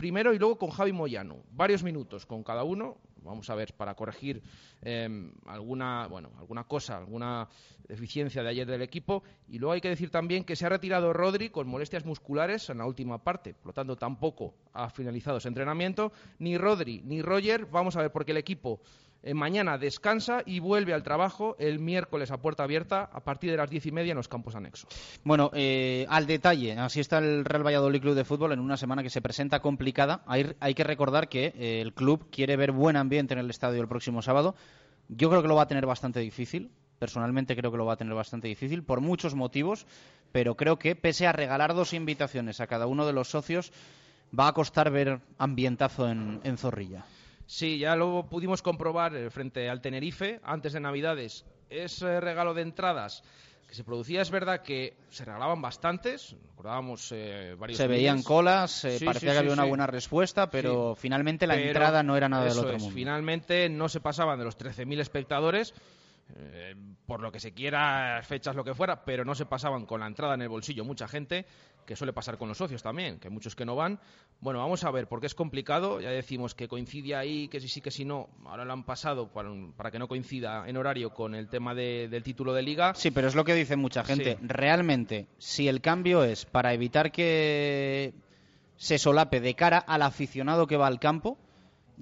[0.00, 1.44] primero y luego con Javi Moyano.
[1.52, 2.96] Varios minutos con cada uno.
[3.22, 4.42] Vamos a ver, para corregir
[4.82, 7.48] eh, alguna, bueno, alguna cosa, alguna
[7.88, 9.22] deficiencia de ayer del equipo.
[9.48, 12.78] Y luego hay que decir también que se ha retirado Rodri con molestias musculares en
[12.78, 13.54] la última parte.
[13.54, 16.12] Por lo tanto, tampoco ha finalizado ese entrenamiento.
[16.38, 17.66] Ni Rodri ni Roger.
[17.66, 18.80] Vamos a ver, porque el equipo
[19.22, 23.58] eh, mañana descansa y vuelve al trabajo el miércoles a puerta abierta a partir de
[23.58, 24.88] las diez y media en los campos anexos.
[25.24, 29.02] Bueno, eh, al detalle, así está el Real Valladolid Club de Fútbol en una semana
[29.02, 30.22] que se presenta complicada.
[30.26, 33.88] Hay, que recordar que eh, el club quiere ver buen ambiente en el estadio el
[33.88, 34.54] próximo sábado.
[35.08, 36.70] Yo creo que lo va a tener bastante difícil.
[36.98, 39.86] Personalmente creo que lo va a tener bastante difícil por muchos motivos,
[40.32, 43.72] pero creo que pese a regalar dos invitaciones a cada uno de los socios,
[44.38, 47.04] va a costar ver ambientazo en, en Zorrilla.
[47.50, 51.44] Sí, ya lo pudimos comprobar eh, frente al Tenerife antes de Navidades.
[51.68, 53.24] Ese regalo de entradas
[53.66, 58.26] que se producía, es verdad que se regalaban bastantes, recordábamos eh, varios Se veían miles.
[58.26, 61.66] colas, eh, Sí, parecía sí, que había sí, una buena respuesta, pero finalmente la Pero
[61.66, 62.94] entrada no era nada del otro es, mundo.
[62.94, 65.74] Finalmente no se pasaban de los 13.000 espectadores,
[66.36, 66.74] eh,
[67.06, 70.06] por lo que se quiera, fechas, lo que fuera, pero no se pasaban con la
[70.06, 71.46] entrada en el bolsillo mucha gente,
[71.86, 73.98] que suele pasar con los socios también, que muchos que no van.
[74.40, 77.80] Bueno, vamos a ver, porque es complicado, ya decimos que coincide ahí, que sí, sí,
[77.80, 78.28] que sí, no.
[78.46, 82.08] Ahora lo han pasado para, para que no coincida en horario con el tema de-
[82.08, 82.94] del título de liga.
[82.94, 84.36] Sí, pero es lo que dice mucha gente.
[84.40, 84.46] Sí.
[84.46, 88.14] Realmente, si el cambio es para evitar que
[88.76, 91.38] se solape de cara al aficionado que va al campo,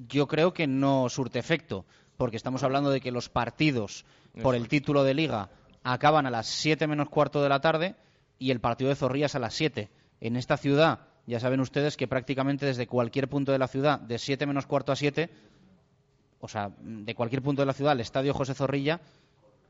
[0.09, 1.85] yo creo que no surte efecto,
[2.19, 4.05] porque estamos hablando de que los partidos
[4.43, 5.49] por el título de liga
[5.85, 7.95] acaban a las 7 menos cuarto de la tarde
[8.39, 9.89] y el partido de Zorrillas a las 7.
[10.21, 14.19] En esta ciudad, ya saben ustedes que prácticamente desde cualquier punto de la ciudad, de
[14.19, 15.31] 7 menos cuarto a 7,
[16.41, 19.01] o sea, de cualquier punto de la ciudad, el estadio José Zorrilla,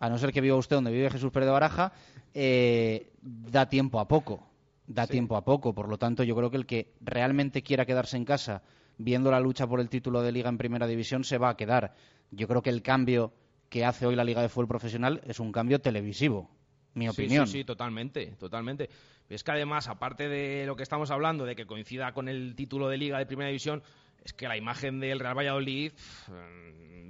[0.00, 1.92] a no ser que viva usted donde vive Jesús Pérez de Baraja,
[2.32, 4.42] eh, da tiempo a poco.
[4.86, 5.74] Da tiempo a poco.
[5.74, 8.62] Por lo tanto, yo creo que el que realmente quiera quedarse en casa
[8.98, 11.94] viendo la lucha por el título de liga en primera división se va a quedar.
[12.30, 13.32] Yo creo que el cambio
[13.70, 16.50] que hace hoy la Liga de Fútbol Profesional es un cambio televisivo,
[16.94, 17.46] mi opinión.
[17.46, 18.90] Sí, sí, totalmente, totalmente.
[19.28, 22.88] Es que además, aparte de lo que estamos hablando, de que coincida con el título
[22.88, 23.82] de liga de primera división,
[24.24, 25.92] es que la imagen del Real Valladolid,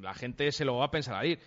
[0.01, 1.38] la gente se lo va a pensar a ir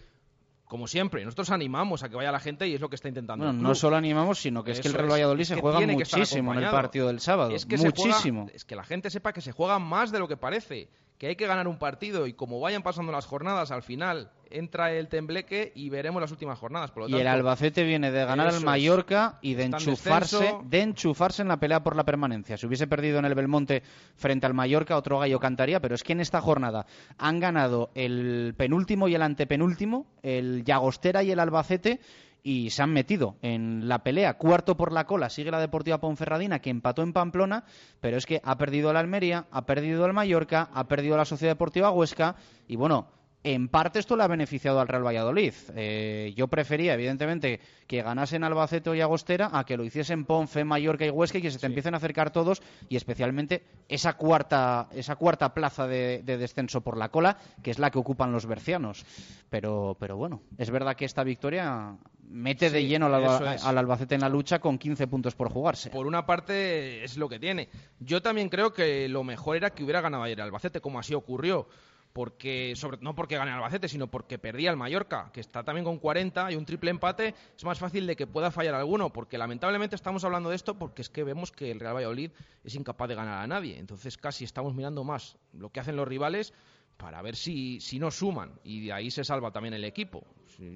[0.71, 3.43] como siempre, nosotros animamos a que vaya la gente y es lo que está intentando.
[3.43, 6.63] Bueno, no solo animamos, sino que es que el Real Valladolid se juega muchísimo en
[6.63, 7.51] el partido del sábado.
[7.51, 8.47] Es que muchísimo.
[8.53, 10.87] es que la gente sepa que se juega más de lo que parece
[11.21, 14.91] que hay que ganar un partido y como vayan pasando las jornadas, al final entra
[14.91, 16.89] el tembleque y veremos las últimas jornadas.
[16.89, 21.49] Por y el Albacete viene de ganar al Mallorca y de enchufarse, de enchufarse en
[21.49, 22.57] la pelea por la permanencia.
[22.57, 23.83] Si hubiese perdido en el Belmonte
[24.15, 26.87] frente al Mallorca, otro gallo cantaría, pero es que en esta jornada
[27.19, 31.99] han ganado el penúltimo y el antepenúltimo, el Llagostera y el Albacete
[32.43, 34.37] y se han metido en la pelea.
[34.37, 37.63] Cuarto por la cola sigue la Deportiva Ponferradina, que empató en Pamplona,
[37.99, 41.53] pero es que ha perdido la Almería, ha perdido el Mallorca, ha perdido la Sociedad
[41.53, 42.35] Deportiva Huesca
[42.67, 43.07] y bueno,
[43.43, 45.53] en parte esto le ha beneficiado al Real Valladolid.
[45.75, 51.05] Eh, yo prefería, evidentemente, que ganasen Albacete y Agostera a que lo hiciesen Ponfe, Mallorca
[51.05, 55.15] y Huesca y que se te empiecen a acercar todos y especialmente esa cuarta, esa
[55.15, 59.05] cuarta plaza de, descenso por la cola, que es la que ocupan los bercianos.
[59.49, 61.95] Pero, pero bueno, es verdad que esta victoria
[62.29, 65.89] mete de lleno al, al, Albacete en la lucha con 15 puntos por jugarse.
[65.89, 67.69] Por una parte es lo que tiene.
[67.99, 71.67] Yo también creo que lo mejor era que hubiera ganado ayer Albacete, como así ocurrió
[72.13, 75.97] porque sobre, no porque gane Albacete, sino porque perdía el Mallorca, que está también con
[75.97, 79.95] 40 y un triple empate, es más fácil de que pueda fallar alguno, porque lamentablemente
[79.95, 82.31] estamos hablando de esto porque es que vemos que el Real Valladolid
[82.63, 86.07] es incapaz de ganar a nadie, entonces casi estamos mirando más lo que hacen los
[86.07, 86.53] rivales
[86.97, 90.23] para ver si, si no suman y de ahí se salva también el equipo,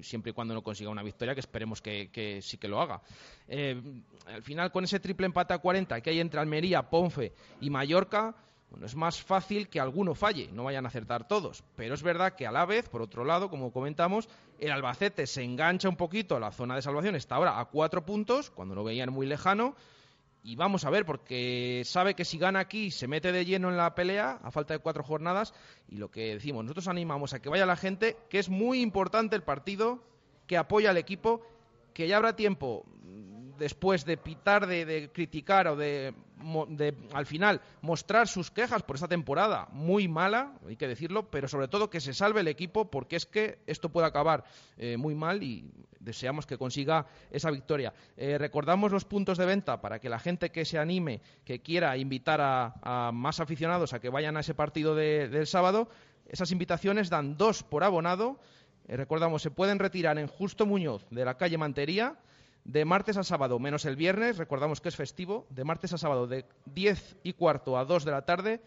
[0.02, 3.00] siempre y cuando no consiga una victoria, que esperemos que, sí que lo haga.
[3.46, 3.80] Eh,
[4.26, 8.34] al final, con ese triple empate a 40 que hay entre Almería, Ponfe y Mallorca,
[8.70, 11.62] bueno, es más fácil que alguno falle, no vayan a acertar todos.
[11.76, 15.42] Pero es verdad que a la vez, por otro lado, como comentamos, el Albacete se
[15.42, 18.84] engancha un poquito a la zona de salvación, está ahora a cuatro puntos, cuando lo
[18.84, 19.76] veían muy lejano.
[20.42, 23.76] Y vamos a ver, porque sabe que si gana aquí se mete de lleno en
[23.76, 25.54] la pelea, a falta de cuatro jornadas.
[25.88, 29.34] Y lo que decimos, nosotros animamos a que vaya la gente, que es muy importante
[29.34, 30.04] el partido,
[30.46, 31.42] que apoya al equipo,
[31.94, 32.84] que ya habrá tiempo
[33.58, 36.14] después de pitar, de, criticar o de,
[37.12, 41.68] al final mostrar sus quejas por esta temporada muy mala, hay que decirlo, pero sobre
[41.68, 44.44] todo que se salve el equipo porque es que esto puede acabar
[44.76, 47.92] eh, muy mal y deseamos que consiga esa victoria.
[48.16, 51.96] Eh, recordamos los puntos de venta para que la gente que se anime, que quiera
[51.96, 55.88] invitar a, más aficionados a que vayan a ese partido del sábado,
[56.28, 58.38] esas invitaciones dan dos por abonado.
[58.88, 62.16] Eh, recordamos, se pueden retirar en Justo Muñoz de la calle Mantería
[62.66, 66.26] de martes a sábado, menos el viernes, recordamos que es festivo, de martes a sábado
[66.26, 68.60] de 10 y cuarto a 2 de la tarde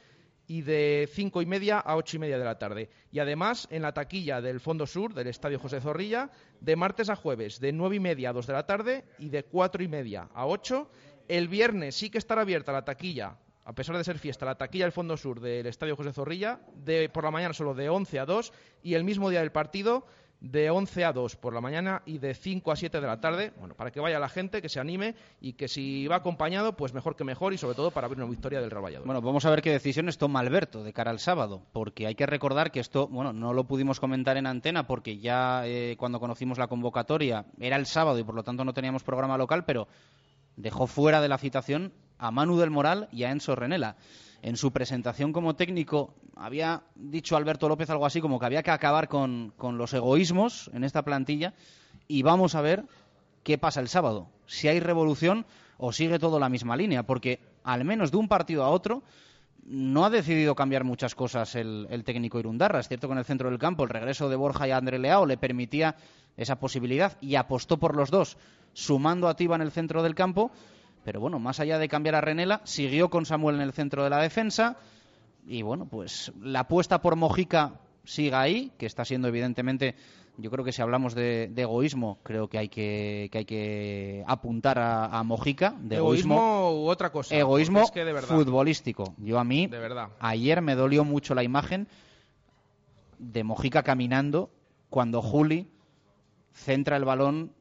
[0.48, 2.90] y de 5 y media a 8 y media de la tarde.
[3.12, 6.32] Y además, en la taquilla del Fondo Sur, del Estadio José Zorrilla,
[6.62, 9.44] de martes a jueves, de 9 y media a 2 de la tarde y de
[9.44, 10.90] 4 y media a 8.
[11.28, 13.36] El viernes sí que estará abierta la taquilla,
[13.66, 17.10] a pesar de ser fiesta, la taquilla del Fondo Sur del Estadio José Zorrilla, de,
[17.10, 20.06] por la mañana solo de 11 a 2 y el mismo día del partido
[20.42, 23.52] de 11 a 2 por la mañana y de 5 a 7 de la tarde,
[23.60, 26.94] bueno, para que vaya la gente, que se anime y que si va acompañado, pues
[26.94, 29.06] mejor que mejor y sobre todo para ver una victoria del Real Valladolid.
[29.06, 32.26] Bueno, vamos a ver qué decisiones toma Alberto de cara al sábado, porque hay que
[32.26, 36.58] recordar que esto, bueno, no lo pudimos comentar en antena porque ya eh, cuando conocimos
[36.58, 39.88] la convocatoria era el sábado y por lo tanto no teníamos programa local, pero
[40.56, 43.98] dejó fuera de la citación a Manu del Moral y a Enzo Renela
[44.42, 48.72] en su presentación como técnico había dicho Alberto López algo así como que había que
[48.72, 51.54] acabar con, los egoísmos en esta plantilla
[52.08, 52.86] y vamos a ver
[53.44, 55.46] qué pasa el sábado, si hay revolución
[55.78, 59.04] o sigue todo la misma línea, porque al menos de un partido a otro
[59.66, 62.80] no ha decidido cambiar muchas cosas el, técnico Irundarra.
[62.80, 65.26] Es cierto que en el centro del campo el regreso de Borja y André Leao
[65.26, 65.96] le permitía
[66.38, 68.38] esa posibilidad y apostó por los dos,
[68.74, 70.52] sumando a Tiba en el centro del campo
[71.04, 74.10] pero bueno, más allá de cambiar a Renela, siguió con Samuel en el centro de
[74.10, 74.78] la defensa.
[75.48, 79.96] Y bueno, pues la apuesta por Mojica sigue ahí, que está siendo evidentemente,
[80.38, 84.80] yo creo que si hablamos de, egoísmo, creo que hay que, que hay que apuntar
[84.80, 85.76] a, Mojica.
[85.80, 87.36] De egoísmo, u otra cosa.
[87.36, 87.86] Egoísmo
[88.22, 89.14] futbolístico.
[89.18, 90.10] Yo a mí, de verdad.
[90.20, 91.88] ayer me dolió mucho la imagen
[93.18, 94.50] de Mojica caminando
[94.90, 95.68] cuando Juli
[96.54, 97.52] centra el balón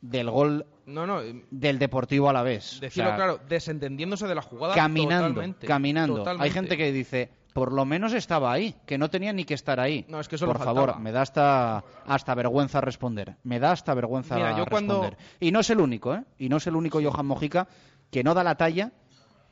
[0.00, 2.78] del gol No, no, eh, del Deportivo a la vez.
[2.80, 6.16] decirlo claro, desentendiéndose de la jugada caminando, totalmente, caminando.
[6.18, 6.44] totalmente.
[6.44, 9.80] Hay gente que dice, por lo menos estaba ahí, que no tenía ni que estar
[9.80, 10.04] ahí.
[10.08, 13.36] No, es que eso por favor, me da hasta, hasta vergüenza responder.
[13.44, 15.18] Me da hasta vergüenza Mira, yo cuando- responder.
[15.40, 16.24] Y no es el único, ¿eh?
[16.38, 17.66] Y no es el único Johan Mojica
[18.10, 18.92] que no da la talla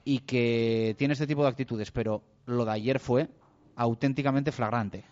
[0.04, 3.28] y que tiene este tipo de actitudes, pero lo de ayer fue
[3.76, 5.04] auténticamente flagrante.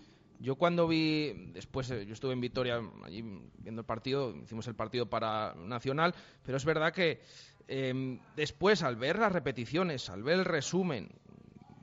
[0.42, 3.22] Yo cuando vi, después eh, yo estuve en Vitoria allí
[3.58, 7.20] viendo el partido, hicimos el partido para Nacional, pero es verdad que
[7.68, 11.10] eh, después al ver las repeticiones, al ver el resumen,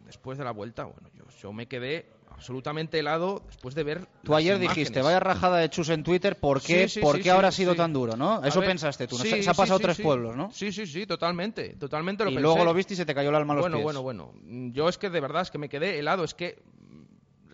[0.06, 4.06] después de la vuelta, bueno, yo, yo me quedé absolutamente helado después de ver.
[4.24, 4.76] Tú las ayer imágenes.
[4.76, 7.48] dijiste, vaya rajada de Chus en Twitter, ¿por qué, Sí, sí, ¿por sí, qué ahora
[7.50, 8.44] ha sido tan duro, no?
[8.44, 10.52] Eso ver, pensaste tú, se, se ha pasado tres pueblos, ¿no?
[10.52, 12.42] Sí, sí, sí, totalmente, totalmente lo Y pensé.
[12.44, 13.84] luego lo viste y se te cayó el alma a los bueno, pies.
[13.84, 14.34] bueno, bueno.
[14.74, 16.62] Yo es que de verdad es que me quedé helado, es que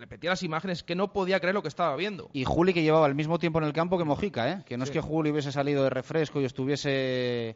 [0.03, 2.29] repetía las imágenes que no podía creer lo que estaba viendo.
[2.33, 4.63] Y Juli que llevaba el mismo tiempo en el campo que Mojica, ¿eh?
[4.65, 7.55] Que no es que Juli hubiese salido de refresco y estuviese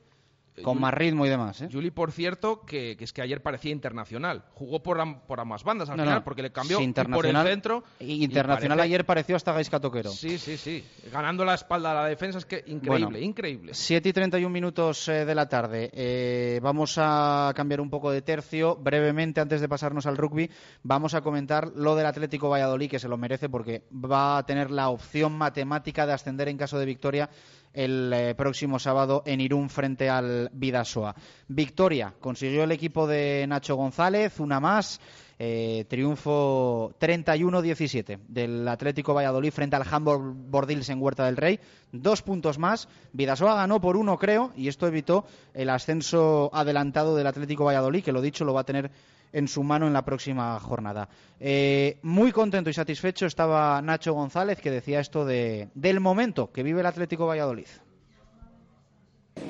[0.64, 1.70] con Juli- más ritmo y demás, ¿eh?
[1.72, 4.44] Juli, por cierto, que, que es que ayer parecía internacional.
[4.54, 6.24] Jugó por, am- por ambas bandas al No, final, no.
[6.24, 7.84] porque le cambió Sí, por el internacional- centro.
[8.00, 10.10] y internacional parece- ayer pareció hasta Gaisca Toquero.
[10.10, 10.84] Sí, sí, sí.
[11.12, 13.74] Ganando la espalda a la defensa es que increíble, Bueno, increíble.
[13.74, 15.90] 7 y 31 minutos eh, de la tarde.
[15.94, 18.76] Eh, vamos a cambiar un poco de tercio.
[18.76, 20.50] Brevemente, antes de pasarnos al rugby,
[20.84, 24.72] vamos a comentar lo del Atlético Valladolid, que se lo merece porque va a tener
[24.72, 27.30] la opción matemática de ascender en caso de victoria
[27.74, 31.16] el eh, próximo sábado en Irún frente al Vidasoa.
[31.48, 35.00] Victoria consiguió el equipo de Nacho González, una más.
[35.40, 41.60] Eh, triunfo 31-17 del Atlético Valladolid frente al Hamburg Bordils en Huerta del Rey.
[41.92, 42.90] Dos puntos más.
[43.14, 48.12] Vidasoa ganó por uno, creo, y esto evitó el ascenso adelantado del Atlético Valladolid, que
[48.12, 48.90] lo dicho lo va a tener
[49.34, 51.10] en su mano en la próxima jornada.
[51.40, 56.64] Eh, muy contento y satisfecho estaba Nacho González, que decía esto de, del momento que
[56.64, 57.68] vive el Atlético Valladolid.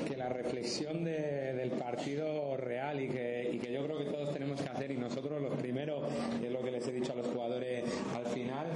[0.06, 4.68] que la reflexión de- del partido real y que, yo creo que todos tenemos que
[4.70, 6.04] hacer y nosotros los primeros,
[6.42, 8.68] y es lo que les he dicho a los jugadores al final,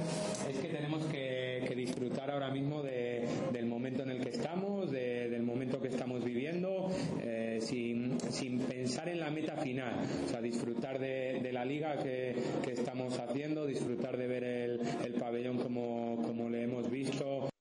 [0.50, 5.30] es que tenemos que disfrutar ahora mismo de- del momento en el que estamos, de-
[5.30, 6.90] del momento que estamos viviendo,
[7.22, 9.94] eh, sin, sin pensar en la meta final,
[10.26, 12.36] o sea, disfrutar de, la liga que,
[12.72, 17.52] estamos haciendo, disfrutar de ver el, el pabellón como, como le hemos visto,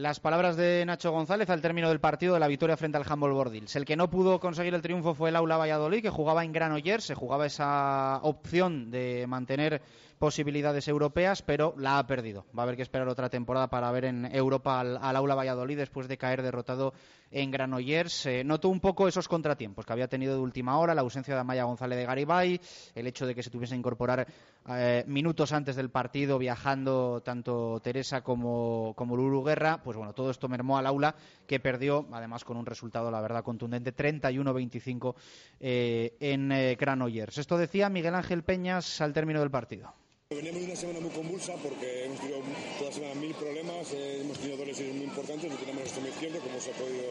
[0.00, 3.34] Las palabras de Nacho González al término del partido de la victoria frente al Humboldt
[3.34, 3.76] Bordils.
[3.76, 7.04] El que no pudo conseguir el triunfo fue el Aula Valladolid, que jugaba en Granollers,
[7.04, 9.82] se jugaba esa opción de mantener
[10.20, 12.44] posibilidades europeas, pero la ha perdido.
[12.56, 16.08] Va a haber que esperar otra temporada para ver en Europa al, Aula Valladolid después
[16.08, 16.92] de caer derrotado
[17.30, 18.12] en Granollers.
[18.12, 21.40] Se notó un poco esos contratiempos que había tenido de última hora, la ausencia de
[21.40, 22.60] Amaya González de Garibay,
[22.94, 24.26] el hecho de que se tuviese que incorporar
[24.68, 30.30] eh, minutos antes del partido viajando tanto Teresa como, como Lulu Guerra, pues bueno, todo
[30.30, 31.14] esto mermó al aula
[31.46, 35.14] que perdió, además con un resultado, la verdad, contundente, 31-25
[35.60, 37.38] eh, en eh, Granollers.
[37.38, 39.94] Esto decía Miguel Ángel Peñas al término del partido.
[40.32, 42.38] Veníamos de una semana muy convulsa porque hemos tenido
[42.78, 46.06] toda la semana mil problemas, eh, hemos tenido dos lesiones muy importantes, no tenemos extremo
[46.06, 47.02] izquierdo como se ha podido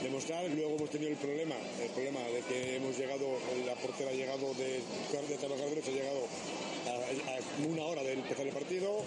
[0.00, 0.46] demostrar.
[0.54, 3.26] Luego hemos tenido el problema, el problema de que hemos llegado,
[3.66, 6.22] la portera ha llegado de, de trabajar derecho, ha llegado
[6.86, 9.02] a, una hora de empezar el partido,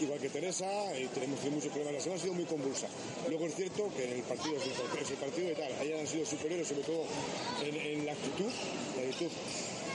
[0.00, 1.94] igual que Teresa, y tenemos tenido muchos problemas.
[1.94, 2.86] La semana ha sido muy convulsa.
[3.26, 6.84] Luego es cierto que el partido es el, partido y tal, hayan sido superiores, sobre
[6.86, 7.02] todo
[7.66, 8.46] en la actitud,
[8.94, 9.26] la actitud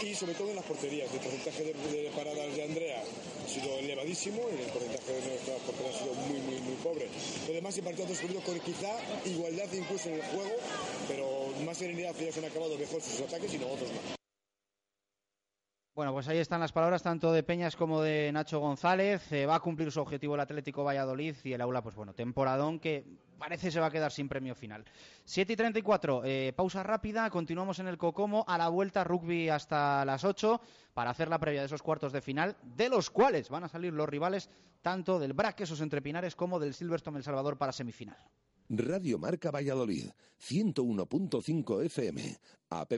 [0.01, 1.11] y sobre todo en las porterías.
[1.13, 5.95] El porcentaje de, paradas de Andrea ha sido elevadísimo y el porcentaje de nuestra portería
[5.95, 7.07] ha sido muy, muy, muy pobre.
[7.47, 8.91] Lo demás, el partido ha transcurrido con quizá
[9.25, 10.55] igualdad incluso en el juego,
[11.07, 14.24] pero más serenidad se han acabado mejor sus ataques y nosotros no.
[15.95, 19.31] Bueno, pues ahí están las palabras tanto de Peñas como de Nacho González.
[19.31, 22.81] Eh, va a cumplir su objetivo el Atlético Valladolid y el aula, pues bueno, temporadón
[22.81, 23.05] que
[23.37, 24.83] parece se va a quedar sin premio final.
[25.23, 30.03] 7 y 34, eh, pausa rápida, continuamos en el Cocomo, a la vuelta rugby hasta
[30.03, 30.59] las 8
[30.93, 33.93] para hacer la previa de esos cuartos de final, de los cuales van a salir
[33.93, 34.49] los rivales
[34.81, 38.17] tanto del BRAC, esos entre Pinares, como del Silverstone El Salvador para semifinal.
[38.69, 40.07] Radio Marca Valladolid,
[40.41, 42.39] 101.5 FM,
[42.69, 42.93] app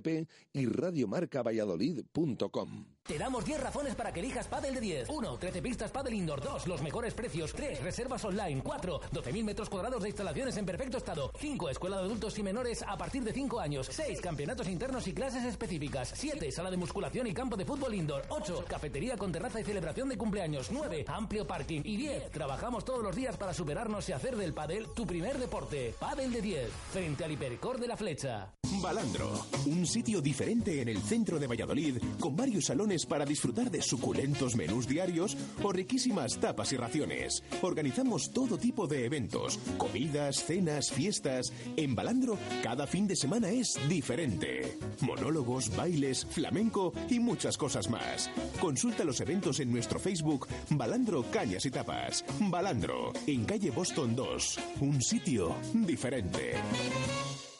[0.53, 2.85] y radiomarcavalladolid.com.
[3.03, 5.09] Te damos 10 razones para que elijas Padel de 10.
[5.09, 5.37] 1.
[5.37, 6.41] 13 pistas Padel Indoor.
[6.41, 6.67] 2.
[6.67, 7.53] Los mejores precios.
[7.53, 7.81] 3.
[7.81, 8.61] Reservas online.
[8.61, 8.99] 4.
[9.13, 11.31] 12.000 metros cuadrados de instalaciones en perfecto estado.
[11.37, 11.69] 5.
[11.69, 13.87] Escuela de adultos y menores a partir de 5 años.
[13.91, 14.19] 6.
[14.19, 16.11] Campeonatos internos y clases específicas.
[16.15, 16.51] 7.
[16.51, 18.23] Sala de musculación y campo de fútbol indoor.
[18.27, 18.65] 8.
[18.67, 20.69] Cafetería con terraza y celebración de cumpleaños.
[20.69, 21.05] 9.
[21.07, 21.83] Amplio parking.
[21.85, 22.31] Y 10.
[22.31, 25.56] Trabajamos todos los días para superarnos y hacer del Padel tu primer deporte.
[25.99, 26.69] Padel de 10.
[26.91, 28.53] Frente al Hipercor de la Flecha.
[28.81, 33.81] Balandro, un sitio diferente en el centro de Valladolid, con varios salones para disfrutar de
[33.81, 37.43] suculentos menús diarios o riquísimas tapas y raciones.
[37.61, 41.51] Organizamos todo tipo de eventos, comidas, cenas, fiestas.
[41.75, 44.77] En Balandro, cada fin de semana es diferente.
[45.01, 48.29] Monólogos, bailes, flamenco y muchas cosas más.
[48.59, 52.23] Consulta los eventos en nuestro Facebook Balandro Cañas y Tapas.
[52.39, 56.53] Balandro, en calle Boston 2, un sitio diferente.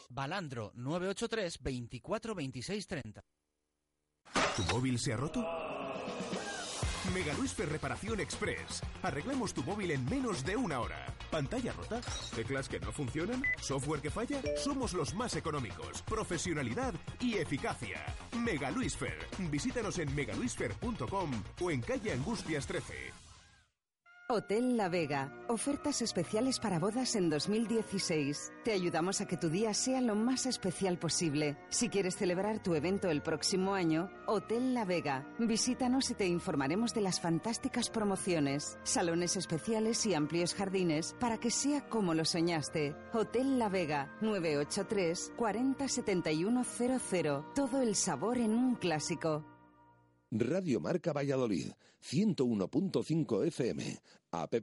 [0.09, 3.21] Balandro 983 24 26 30.
[4.55, 5.45] ¿Tu móvil se ha roto?
[7.13, 8.81] Mega Luisfer Reparación Express.
[9.01, 11.05] Arreglamos tu móvil en menos de una hora.
[11.31, 12.01] ¿Pantalla rota?
[12.35, 13.43] ¿Teclas que no funcionan?
[13.61, 14.41] ¿Software que falla?
[14.57, 16.01] Somos los más económicos.
[16.01, 18.03] Profesionalidad y eficacia.
[18.37, 19.17] Mega Luisfer.
[19.49, 21.31] Visítanos en megaluisfer.com
[21.61, 23.26] o en calle Angustias 13.
[24.29, 25.31] Hotel La Vega.
[25.47, 28.51] Ofertas especiales para bodas en 2016.
[28.65, 31.57] Te ayudamos a que tu día sea lo más especial posible.
[31.69, 35.25] Si quieres celebrar tu evento el próximo año, Hotel La Vega.
[35.39, 41.49] Visítanos y te informaremos de las fantásticas promociones, salones especiales y amplios jardines para que
[41.49, 42.97] sea como lo soñaste.
[43.13, 47.45] Hotel La Vega 983 40 71 00.
[47.55, 49.45] Todo el sabor en un clásico.
[50.31, 51.71] Radio Marca Valladolid,
[52.01, 54.01] 101.5 FM,
[54.31, 54.55] app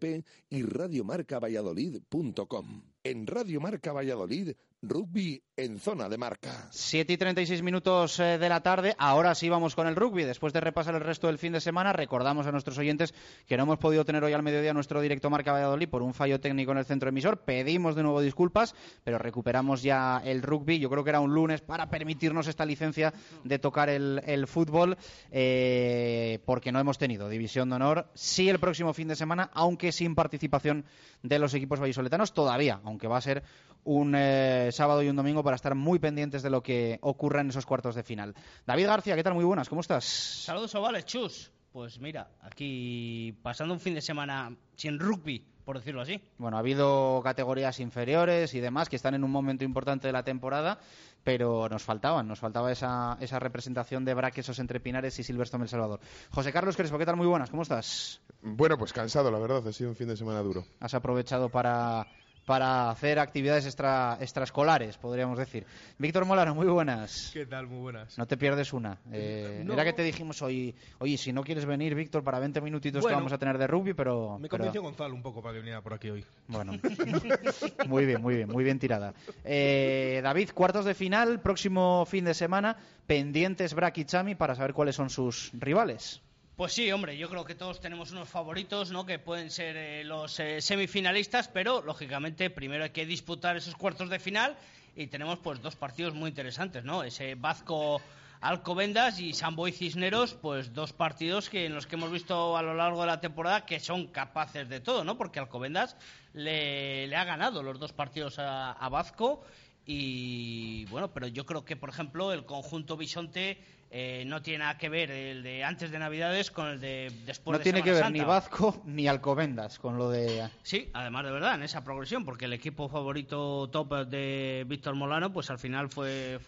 [0.50, 2.82] y radiomarcavalladolid.com.
[3.02, 4.56] En Radio Marca Valladolid,
[4.88, 6.68] rugby en zona de marca.
[6.70, 8.94] 7 y 36 minutos eh, de la tarde.
[8.98, 10.24] Ahora sí vamos con el rugby.
[10.24, 13.14] Después de repasar el resto del fin de semana, recordamos a nuestros oyentes
[13.46, 16.40] que no hemos podido tener hoy al mediodía nuestro directo Marca Valladolid por un fallo
[16.40, 17.38] técnico en el centro emisor.
[17.44, 18.74] Pedimos de nuevo disculpas,
[19.04, 20.78] pero recuperamos ya el rugby.
[20.78, 23.12] Yo creo que era un lunes para permitirnos esta licencia
[23.44, 24.96] de tocar el, fútbol,
[25.30, 28.10] eh, porque no hemos tenido división de honor.
[28.14, 30.84] Sí el próximo fin de semana, aunque sin participación
[31.22, 33.42] de los equipos vallisoletanos todavía, aunque va a ser
[33.84, 37.48] un eh, sábado y un domingo para estar muy pendientes de lo que ocurra en
[37.48, 38.34] esos cuartos de final.
[38.66, 39.34] David García, ¿qué tal?
[39.34, 40.04] Muy buenas, ¿cómo estás?
[40.04, 41.50] Saludos ovales, chus.
[41.72, 46.20] Pues mira, aquí pasando un fin de semana sin rugby, por decirlo así.
[46.38, 50.22] Bueno, ha habido categorías inferiores y demás que están en un momento importante de la
[50.22, 50.78] temporada,
[51.24, 55.68] pero nos faltaban, nos faltaba esa, esa representación de Braquesos entre Pinares y Silverstone El
[55.68, 55.98] Salvador.
[56.30, 57.16] José Carlos Crespo, ¿qué tal?
[57.16, 58.20] Muy buenas, ¿cómo estás?
[58.40, 60.64] Bueno, pues cansado, la verdad, ha sido un fin de semana duro.
[60.78, 62.06] Has aprovechado para
[62.44, 65.64] para hacer actividades extra, extraescolares, podríamos decir.
[65.98, 67.30] Víctor Molano, muy buenas.
[67.32, 67.66] ¿Qué tal?
[67.66, 68.18] Muy buenas.
[68.18, 68.98] No te pierdes una.
[69.12, 69.72] Eh, No.
[69.72, 73.16] Era que te dijimos hoy, oye, si no quieres venir, Víctor, para 20 minutitos Bueno,
[73.16, 74.38] que vamos a tener de rugby, pero...
[74.38, 76.24] Me pero- convenció Gonzalo un poco para que viniera por aquí hoy.
[76.48, 76.72] Bueno,
[77.88, 79.14] muy bien, muy bien, muy bien tirada.
[79.44, 82.76] Eh, David, cuartos de final, próximo fin de semana,
[83.06, 86.20] pendientes Brack y Chami para saber cuáles son sus rivales.
[86.56, 89.04] Pues sí, hombre, yo creo que todos tenemos unos favoritos, ¿no?
[89.04, 94.08] Que pueden ser eh, los eh, semifinalistas, pero lógicamente primero hay que disputar esos cuartos
[94.08, 94.56] de final
[94.94, 97.02] y tenemos pues dos partidos muy interesantes, ¿no?
[97.02, 98.00] Ese Vasco
[98.40, 102.74] Alcobendas y Samboy Cisneros, pues dos partidos que en los que hemos visto a lo
[102.74, 105.18] largo de la temporada que son capaces de todo, ¿no?
[105.18, 105.96] Porque Alcobendas
[106.34, 109.42] le, ha ganado los dos partidos a, a Vasco
[109.86, 113.58] y bueno, pero yo creo que por ejemplo el conjunto Bisonte
[113.96, 117.52] eh, no tiene nada que ver el de antes de Navidades con el de después
[117.52, 118.20] no de tiene que ver ni.
[118.20, 120.48] Vasco ni Alcobendas con lo de...
[120.64, 125.32] Sí, además de verdad, en esa progresión, porque el equipo favorito top de Víctor Molano,
[125.32, 126.40] pues al final fue.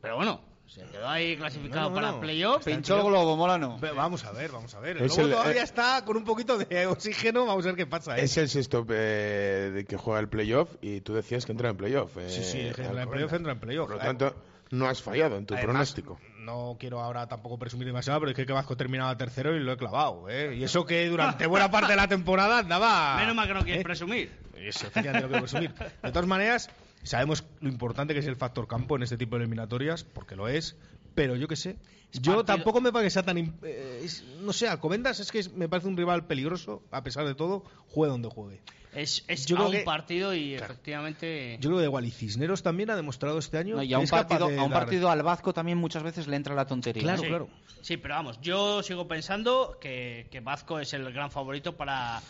[0.00, 2.20] Pero bueno, se quedó ahí clasificado No, no, para no.
[2.20, 2.64] playoff.
[2.64, 3.78] Pinchó el globo, Molano.
[3.96, 4.96] Vamos a ver, vamos a ver.
[4.98, 7.76] El Es globo el- todavía eh, está con un poquito de oxígeno, vamos a ver
[7.76, 8.16] qué pasa.
[8.16, 8.22] ¿eh?
[8.22, 11.76] Es el sexto eh, de que juega el playoff y tú decías que entra en
[11.76, 12.16] playoff.
[12.18, 13.88] eh, Sí, sí, que entra en playoff, entra en playoff.
[13.88, 14.36] Por lo Eh, tanto,
[14.70, 16.18] no has fallado en tu Además, pronóstico.
[16.42, 19.72] No quiero ahora tampoco presumir demasiado, pero es que, que Vasco terminaba tercero y lo
[19.72, 20.28] he clavado.
[20.28, 20.56] ¿eh?
[20.56, 23.16] Y eso que durante buena parte de la temporada andaba.
[23.16, 23.84] Menos mal que no quieres ¿eh?
[23.84, 24.32] presumir.
[24.56, 25.72] Eso, no quiero presumir.
[25.72, 26.68] De todas maneras,
[27.02, 30.48] sabemos lo importante que es el factor campo en este tipo de eliminatorias, porque lo
[30.48, 30.76] es.
[31.14, 31.76] Pero yo qué sé.
[32.12, 33.38] Yo partido- tampoco me parece que sea tan.
[33.38, 37.26] eh, es- no sé, Alcobendas es que es- me parece un rival peligroso, a pesar
[37.26, 38.60] de todo, juegue donde juegue.
[38.94, 41.56] Es, es Yo a creo un que- partido y efectivamente.
[41.60, 43.76] Yo creo que igual y Cisneros también ha demostrado este año.
[43.76, 46.36] No, y a un partido, a un dar- partido al Vasco también muchas veces le
[46.36, 47.16] entra la tontería.
[47.16, 47.24] Sí.
[47.26, 47.40] ¿eh?
[47.82, 52.20] Sí, pero vamos, yo sigo pensando que, que Vasco es el gran favorito para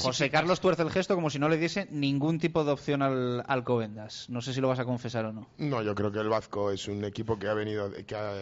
[0.00, 3.44] José Carlos tuerce el gesto como si no le diese ningún tipo de opción al
[3.46, 4.28] Alcobendas.
[4.28, 5.48] No sé si lo vas a confesar o no.
[5.58, 8.32] No, yo creo que el Vasco es un equipo que ha venido, que ha,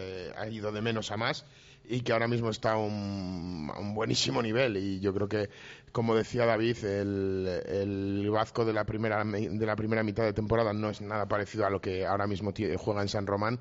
[0.41, 1.45] ha ido de menos a más
[1.89, 4.76] y que ahora mismo está a un, a un buenísimo nivel.
[4.76, 5.49] Y yo creo que,
[5.93, 10.72] como decía David, el, el Vasco de la primera de la primera mitad de temporada
[10.72, 13.59] no es nada parecido a lo que ahora mismo juega en San Román.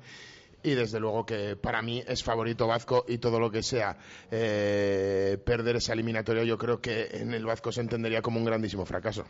[0.62, 3.96] Y desde luego que para mí es favorito Vasco y todo lo que sea
[4.30, 8.84] eh, perder esa eliminatoria yo creo que en el Vasco se entendería como un grandísimo
[8.84, 9.24] fracaso.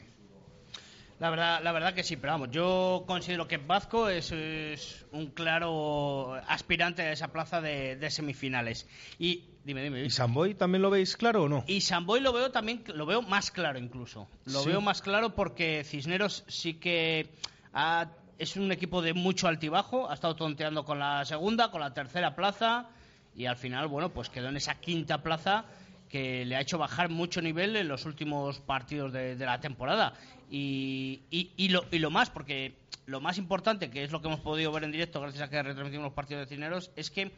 [1.20, 5.26] La verdad, la verdad que sí, pero vamos, yo considero que Vasco es, es un
[5.32, 8.86] claro aspirante a esa plaza de, de semifinales.
[9.18, 10.04] Y dime, dime.
[10.04, 11.64] ¿Y Samboy también lo veis claro o no?
[11.66, 14.28] Y Samboy lo veo también, lo veo más claro incluso.
[14.44, 14.68] Lo Sí.
[14.68, 17.30] veo más claro porque Cisneros sí que
[17.72, 21.92] ha- es un equipo de mucho altibajo, ha estado tonteando con la segunda, con la
[21.92, 22.86] tercera plaza
[23.34, 25.64] y al final, bueno, pues quedó en esa quinta plaza
[26.08, 30.14] que le ha hecho bajar mucho nivel en los últimos partidos de, la temporada.
[30.50, 32.74] Y, y- lo, y lo más, porque
[33.06, 35.62] lo más importante, que es lo que hemos podido ver en directo gracias a que
[35.62, 37.30] retransmitimos los partidos de Cisneros, es que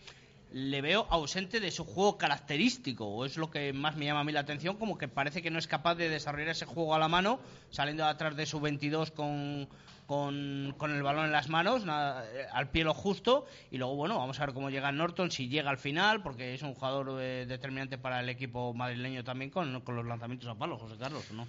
[0.52, 4.24] le veo ausente de su juego característico, o es lo que más me llama a
[4.24, 6.98] mí la atención, como que parece que no es capaz de desarrollar ese juego a
[6.98, 7.40] la mano,
[7.70, 9.68] saliendo atrás de su 22 con,
[10.10, 13.94] con, con el balón en las manos, nada, eh, al pie lo justo, y luego,
[13.94, 17.16] bueno, vamos a ver cómo llega Norton, si llega al final, porque es un jugador
[17.20, 21.24] eh, determinante para el equipo madrileño también con, con los lanzamientos a palo, José Carlos,
[21.30, 21.46] ¿o ¿no?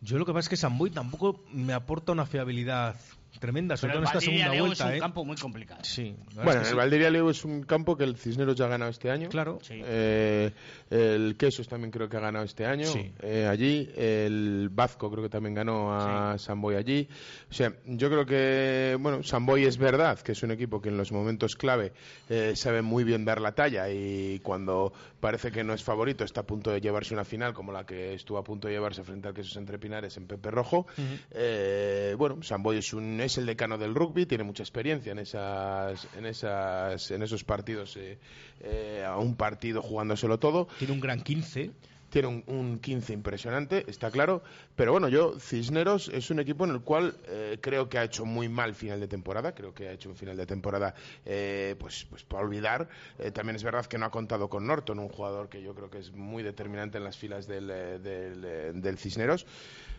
[0.00, 2.96] Yo lo que pasa es que Samboy tampoco me aporta una fiabilidad
[3.38, 4.84] tremenda, sobre todo en el esta segunda Leo vuelta.
[4.84, 5.00] es un ¿eh?
[5.00, 5.80] campo muy complicado.
[5.84, 6.16] Sí.
[6.34, 6.74] Bueno, es que el sí.
[6.74, 9.28] Valdiria Leo es un campo que el Cisneros ya ha ganado este año.
[9.28, 9.58] Claro.
[9.70, 10.52] Eh,
[10.90, 13.12] el Quesos también creo que ha ganado este año Sí.
[13.20, 13.90] eh, allí.
[13.96, 17.08] El Vasco creo que también ganó a Samboy allí.
[17.50, 20.96] O sea, yo creo que, bueno, Samboy es verdad que es un equipo que en
[20.96, 21.92] los momentos clave
[22.28, 26.40] eh, sabe muy bien dar la talla y cuando parece que no es favorito está
[26.40, 29.28] a punto de llevarse una final como la que estuvo a punto de llevarse frente
[29.28, 30.86] al Quesos Entre Pinares en Pepe Rojo.
[31.30, 36.06] Eh, bueno, Samboy es, un, es el decano del rugby, tiene mucha experiencia en, esas,
[36.16, 40.68] en, esas, en esos partidos, eh, a un partido jugándoselo todo.
[40.78, 41.72] Tiene un gran 15.
[42.10, 44.42] Tiene un, un 15 impresionante, está claro.
[44.76, 48.24] Pero bueno, yo, Cisneros es un equipo en el cual eh, creo que ha hecho
[48.24, 49.54] muy mal final de temporada.
[49.54, 50.94] Creo que ha hecho un final de temporada,
[51.26, 52.88] eh, pues, pues para olvidar.
[53.18, 55.90] Eh, también es verdad que no ha contado con Norton, un jugador que yo creo
[55.90, 59.44] que es muy determinante en las filas del, eh, del, eh, del Cisneros.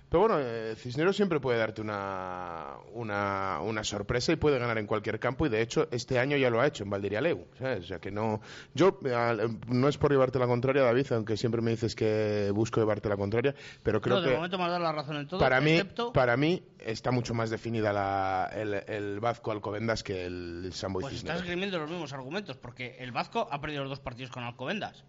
[0.09, 4.87] Pero bueno, eh, Cisneros siempre puede darte una, una, una sorpresa y puede ganar en
[4.87, 7.81] cualquier campo y de hecho este año ya lo ha hecho en Valdiraleu, ¿sabes?
[7.85, 8.41] O sea que no...
[8.73, 12.79] Yo, al- no es por llevarte la contraria, David, aunque siempre me dices que busco
[12.79, 13.53] llevarte la contraria,
[13.83, 15.79] pero creo No, de que momento me has dado la razón en todo, para mí,
[16.11, 21.13] para mí está mucho más definida la, el, el Vasco Alcobendas que el Samboy Pues
[21.13, 21.35] Cisneros.
[21.41, 25.03] estás esgrimiendo los mismos argumentos, porque el Vasco ha perdido los dos partidos con Alcobendas.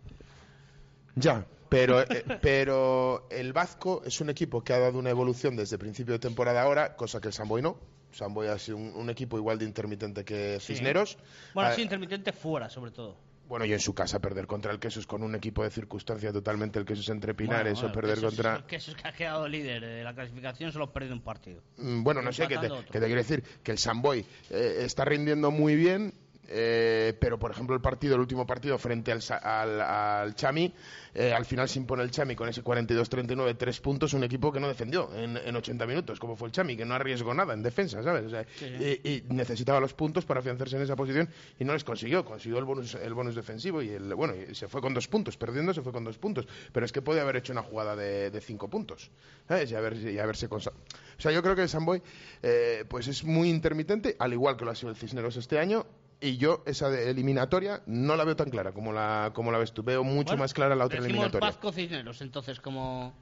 [1.16, 5.78] Ya, pero, eh, pero el Vasco es un equipo que ha dado una evolución desde
[5.78, 7.78] principio de temporada ahora, cosa que el Samboy no.
[8.12, 10.74] Samboy ha sido un, un equipo igual de intermitente que Sí.
[10.74, 11.16] Cisneros.
[11.54, 13.16] Bueno, Ah, sí, intermitente fuera, sobre todo.
[13.48, 16.78] bueno, y en su casa perder contra el Quesos con un equipo de circunstancia totalmente
[16.78, 18.64] el Quesos entre Pinares Bueno, o perder contra...
[18.66, 21.60] Que eso es que ha quedado líder de la clasificación, solo ha perdido un partido.
[21.78, 25.04] Mm, Bueno, no sé, que te, que te quiero decir que el Samboy eh, está
[25.04, 26.14] rindiendo muy bien,
[26.52, 30.74] eh, pero por ejemplo el partido, el último partido frente al, al, al Chami,
[31.14, 34.58] eh, al final se impone el Chami con ese 42-39, tres puntos, un equipo que
[34.60, 37.62] no defendió en, en 80 minutos, como fue el Chami, que no arriesgó nada en
[37.62, 38.24] defensa, ¿sabes?
[38.26, 41.28] O sea, y, y necesitaba los puntos para afianzarse en esa posición
[41.58, 44.66] y no les consiguió, consiguió el bonus, el bonus defensivo y el, bueno, y se
[44.68, 47.36] fue con dos puntos, perdiendo se fue con dos puntos, pero es que puede haber
[47.36, 49.10] hecho una jugada de, de cinco puntos,
[49.46, 49.70] ¿sabes?
[49.70, 52.02] Y, haber, y haberse consa- O sea, yo creo que el Samboy
[52.42, 55.86] eh, pues es muy intermitente, al igual que lo ha sido el Cisneros este año.
[56.20, 59.72] Y yo esa de eliminatoria no la veo tan clara como la, como la ves
[59.72, 59.82] tú.
[59.82, 61.40] Veo mucho Bueno, más clara la otra eliminatoria.
[61.48, 63.14] Vasco Cisneros, entonces, como,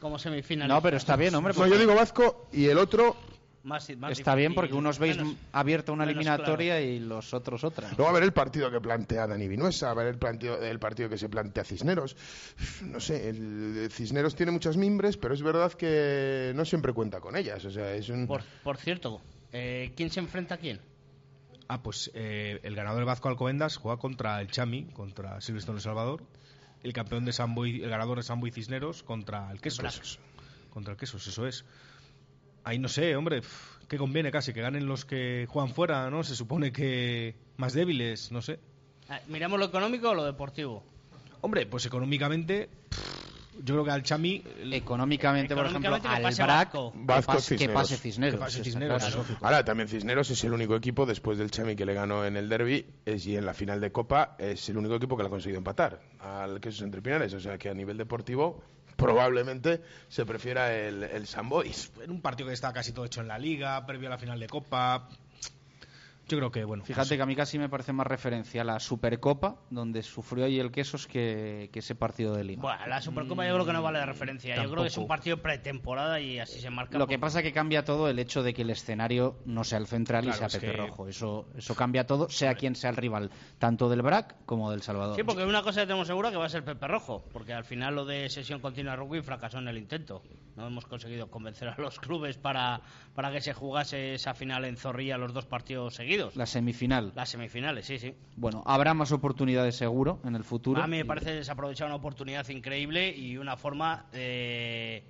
[0.00, 0.74] como semifinalista.
[0.74, 1.54] No, pero está bien, hombre.
[1.56, 3.16] No, yo digo Vasco y el otro
[3.62, 7.88] Más- más Está bien porque unos veis menos- abierta una eliminatoria y los otros otra.
[7.96, 11.08] Luego a ver el partido que plantea Dani Vinuesa, a ver el partido, el partido
[11.08, 12.14] que se plantea Cisneros.
[12.82, 17.36] No sé, el Cisneros tiene muchas mimbres, pero es verdad que no siempre cuenta con
[17.36, 17.64] ellas.
[17.64, 18.26] O sea, es un...
[18.26, 19.22] Por, por cierto,
[19.52, 20.78] eh, ¿quién se enfrenta a quién?
[21.68, 25.80] Ah, pues eh, el ganador del Vasco Alcobendas juega contra el Chami, contra Silvestre El
[25.80, 26.22] Salvador.
[26.82, 29.78] El campeón de Samboy, el ganador de Samboy Cisneros contra el Quesos.
[29.78, 30.18] Brazos.
[30.70, 31.64] Contra el Quesos, eso es.
[32.64, 33.42] Ahí no sé, hombre,
[33.88, 34.52] ¿qué conviene casi?
[34.52, 36.22] Que ganen los que juegan fuera, ¿no?
[36.22, 38.58] Se supone que más débiles, no sé.
[39.08, 40.82] Ah, ¿Miramos lo económico o lo deportivo?
[41.40, 42.70] Hombre, pues económicamente,
[43.62, 44.42] yo creo que al Chami...
[44.72, 47.32] Económicamente, por ejemplo, que al pase BRAC, Vasco.
[47.32, 47.74] que que Cisneros.
[47.74, 48.34] pase Cisneros.
[48.34, 49.22] Que pase Cisneros, claro.
[49.22, 49.42] es.
[49.42, 52.48] Ahora, también Cisneros es el único equipo, después del Chami que le ganó en el
[52.48, 55.30] derby, es, y en la final de Copa, es el único equipo que le ha
[55.30, 57.32] conseguido empatar al Quesos Entre Pinares.
[57.34, 58.62] O sea que a nivel deportivo,
[58.96, 61.72] probablemente se prefiera el, el Samboy.
[62.02, 64.38] En un partido que está casi todo hecho en la Liga, previo a la final
[64.40, 65.08] de Copa...
[66.26, 66.84] Yo creo que, bueno.
[66.84, 70.58] Fíjate que a mí casi me parece más referencia a la Supercopa, donde sufrió ahí
[70.58, 72.62] el Quesos, que, que ese partido de Lima.
[72.62, 74.56] Bueno, la Supercopa yo creo que no vale de referencia.
[74.56, 75.08] Yo creo que es un Tampoco.
[75.08, 76.96] partido pretemporada y así se marca.
[76.98, 79.86] Lo que pasa que cambia todo el hecho de que el escenario no sea el
[79.86, 81.08] central y Claro, sea es Pepe que- Rojo.
[81.08, 85.16] Eso, eso cambia todo, sea quien sea el rival, tanto del BRAC como del Salvador.
[85.16, 87.64] Sí, porque una cosa que tenemos segura que va a ser Pepe Rojo, porque al
[87.64, 90.22] final lo de sesión continua rugby fracasó en el intento.
[90.56, 92.80] No hemos conseguido convencer a los clubes para,
[93.14, 96.13] para que se jugase esa final en Zorrilla los dos partidos seguidos.
[96.34, 97.12] La semifinal.
[97.14, 98.14] Las semifinales, sí, sí.
[98.36, 100.82] Bueno, habrá más oportunidades seguro en el futuro.
[100.82, 105.04] A mí me parece desaprovechar una oportunidad increíble y una forma de,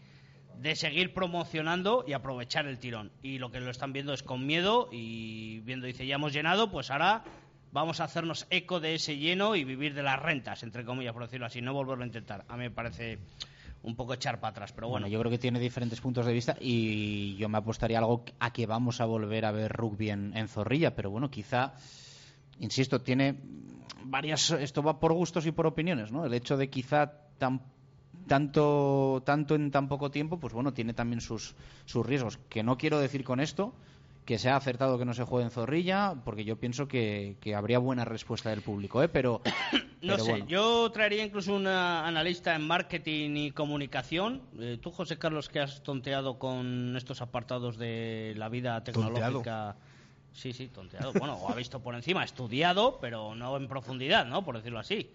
[0.60, 3.10] de seguir promocionando y aprovechar el tirón.
[3.22, 6.70] Y lo que lo están viendo es con miedo y viendo, dice, ya hemos llenado,
[6.70, 7.24] pues ahora
[7.72, 11.22] vamos a hacernos eco de ese lleno y vivir de las rentas, entre comillas, por
[11.22, 12.44] decirlo así, no volverlo a intentar.
[12.48, 13.18] A mí me parece
[13.84, 15.06] un poco echar para atrás, pero bueno.
[15.06, 18.66] Yo creo que tiene diferentes puntos de vista y yo me apostaría algo a que
[18.66, 21.74] vamos a volver a ver rugby en, en Zorrilla, pero bueno, quizá,
[22.58, 23.40] insisto, tiene
[24.04, 24.50] varias.
[24.50, 26.24] Esto va por gustos y por opiniones, ¿no?
[26.24, 27.60] El hecho de quizá tan,
[28.26, 31.54] tanto, tanto en tan poco tiempo, pues bueno, tiene también sus,
[31.84, 32.38] sus riesgos.
[32.48, 33.74] Que no quiero decir con esto
[34.24, 37.78] que sea acertado que no se juegue en Zorrilla, porque yo pienso que, que habría
[37.78, 39.08] buena respuesta del público, ¿eh?
[39.08, 39.42] Pero,
[40.00, 40.46] No pero sé, bueno.
[40.46, 44.42] yo traería incluso una analista en marketing y comunicación.
[44.58, 49.76] Eh, tú, José Carlos, que has tonteado con estos apartados de la vida tecnológica.
[50.32, 51.12] Sí, sí, tonteado.
[51.12, 54.44] Bueno, o ha visto por encima, estudiado, pero no en profundidad, ¿no?
[54.44, 55.10] Por decirlo así.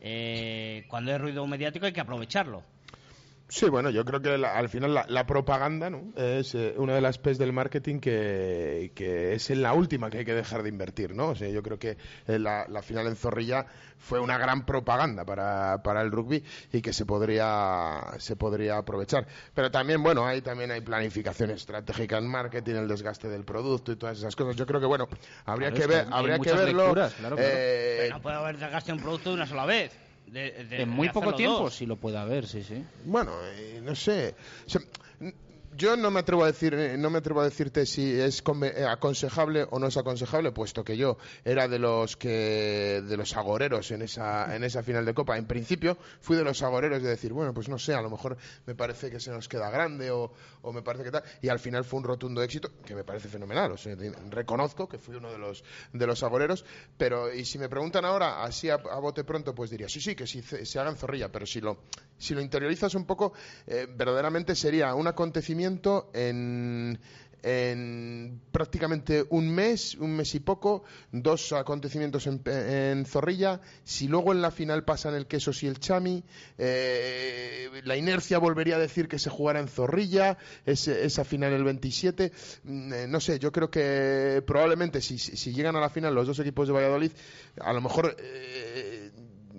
[0.00, 2.62] Eh, cuando hay ruido mediático hay que aprovecharlo.
[3.52, 6.12] Sí, bueno, yo creo que la- al final la, la propaganda ¿no?
[6.16, 10.18] es eh, una de las P's del marketing que, que es en la última que
[10.18, 11.30] hay que dejar de invertir, ¿no?
[11.30, 11.96] O sea, yo creo que
[12.28, 13.66] eh, la, la final en Zorrilla
[13.98, 19.26] fue una gran propaganda para, para el rugby y que se podría se podría aprovechar.
[19.52, 23.96] Pero también, bueno, hay también hay planificación estratégica en marketing, el desgaste del producto y
[23.96, 24.54] todas esas cosas.
[24.54, 25.08] Yo creo que bueno,
[25.44, 26.84] habría Claro, que ver, habría que verlo.
[26.84, 27.50] lecturas, claro, claro.
[27.52, 29.90] eh, Pero no puede haber desgaste de un producto de una sola vez.
[30.32, 31.74] De- de- en muy de poco tiempo dos.
[31.74, 32.84] sí lo puede haber, sí, sí.
[33.04, 34.34] Bueno, eh, no sé.
[34.66, 34.90] O sea, n-
[35.76, 38.84] yo no me atrevo a decir, eh, no me atrevo a decirte si es eh,
[38.84, 43.90] aconsejable o no es aconsejable, puesto que yo era de los que de los agoreros
[43.92, 45.38] en esa en esa final de copa.
[45.38, 48.36] En principio fui de los agoreros de decir, bueno, pues no sé, a lo mejor
[48.66, 51.22] me parece que se nos queda grande o, o me parece que tal.
[51.40, 53.72] Y al final fue un rotundo éxito que me parece fenomenal.
[53.72, 53.94] O sea,
[54.30, 55.62] reconozco que fui uno de los
[55.92, 56.64] de los agoreros,
[56.96, 60.16] pero y si me preguntan ahora así a, a bote pronto, pues diría sí, sí,
[60.16, 61.78] que sí se, se haga en zorrilla, pero si lo
[62.18, 63.32] si lo interiorizas un poco,
[63.66, 65.59] eh, verdaderamente sería un acontecimiento
[66.14, 66.98] en,
[67.42, 73.60] en prácticamente un mes, un mes y poco, dos acontecimientos en, en Zorrilla.
[73.84, 76.22] Si luego en la final pasan el Quesos y el Chami,
[76.58, 80.36] eh, la inercia volvería a decir que se jugara en Zorrilla,
[80.66, 82.32] ese- esa final el 27.
[82.64, 85.16] Mm, eh, no sé, yo creo que probablemente si,
[85.52, 87.12] llegan a la final los dos equipos de Valladolid,
[87.60, 88.16] a lo mejor.
[88.18, 89.09] eh,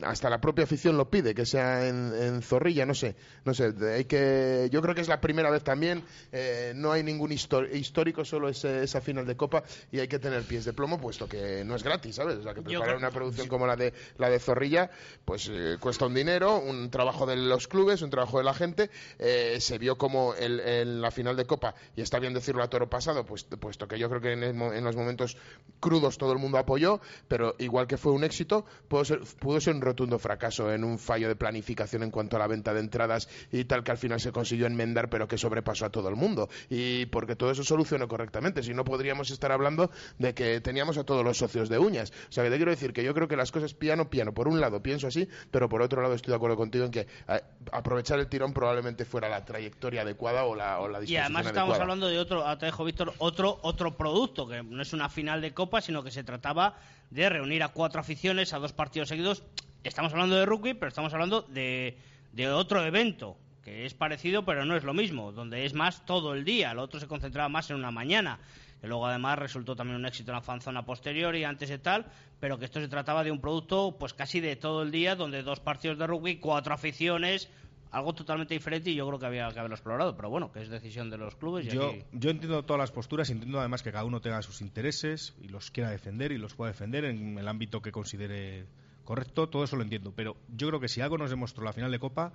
[0.04, 3.74] hasta la propia afición lo pide, que sea en, en Zorrilla, no sé, no sé,
[3.94, 8.26] hay que, yo creo que es la primera vez también, eh, no hay ningún histórico,
[8.26, 11.28] solo es, eh, esa final de Copa y hay que tener pies de plomo, puesto
[11.28, 12.38] que no es gratis, ¿sabes?
[12.38, 14.90] O sea, que preparar una producción como la de la de Zorrilla,
[15.26, 18.90] pues eh, cuesta un dinero, un trabajo de los clubes, un trabajo de la gente,
[19.20, 22.70] eh, se vio como el- en la final de Copa, y está bien decirlo a
[22.70, 25.38] toro pasado, pues, puesto que yo creo que en, el en los momentos
[25.80, 29.76] crudos todo el mundo apoyó, pero igual que fue un éxito, pudo ser, pudo ser
[29.76, 33.28] un rotundo fracaso en un fallo de planificación en cuanto a la venta de entradas
[33.52, 36.50] y tal que al final se consiguió enmendar, pero que sobrepasó a todo el mundo.
[36.70, 41.04] Y porque todo eso solucionó correctamente, si no podríamos estar hablando de que teníamos a
[41.04, 42.12] todos los socios de uñas.
[42.30, 44.34] O sea, que te quiero decir que yo creo que las cosas piano, piano.
[44.34, 47.02] Por un lado pienso así, pero por otro lado estoy de acuerdo contigo en que
[47.02, 51.24] eh, aprovechar el tirón probablemente fuera la trayectoria adecuada o la, o la Y disposición
[51.24, 51.82] además estamos adecuada.
[51.84, 55.54] hablando de otro, te dejo Víctor, otro, otro producto, que no es una final de
[55.54, 56.78] Copa, sino que se trataba
[57.12, 59.44] de reunir a cuatro aficiones a dos partidos seguidos.
[59.84, 61.98] Estamos hablando de rugby, pero estamos hablando de,
[62.32, 66.34] de otro evento, que es parecido, pero no es lo mismo, donde es más todo
[66.34, 68.40] el día, lo otro se concentraba más en una mañana.
[68.84, 72.06] Y luego además resultó también un éxito en la fanzona posterior y antes de tal,
[72.40, 75.44] pero que esto se trataba de un producto pues casi de todo el día, donde
[75.44, 77.50] dos partidos de rugby, cuatro aficiones,
[77.92, 80.70] algo totalmente diferente y yo creo que había que haberlo explorado, pero bueno, que es
[80.70, 81.66] decisión de los clubes.
[81.66, 84.62] Y Yo, aquí- yo entiendo todas las posturas, entiendo además que cada uno tenga sus
[84.62, 88.66] intereses y los quiera defender y los pueda defender en el ámbito que considere
[89.04, 90.14] correcto, todo eso lo entiendo.
[90.16, 92.34] Pero yo creo que si algo nos demostró la final de Copa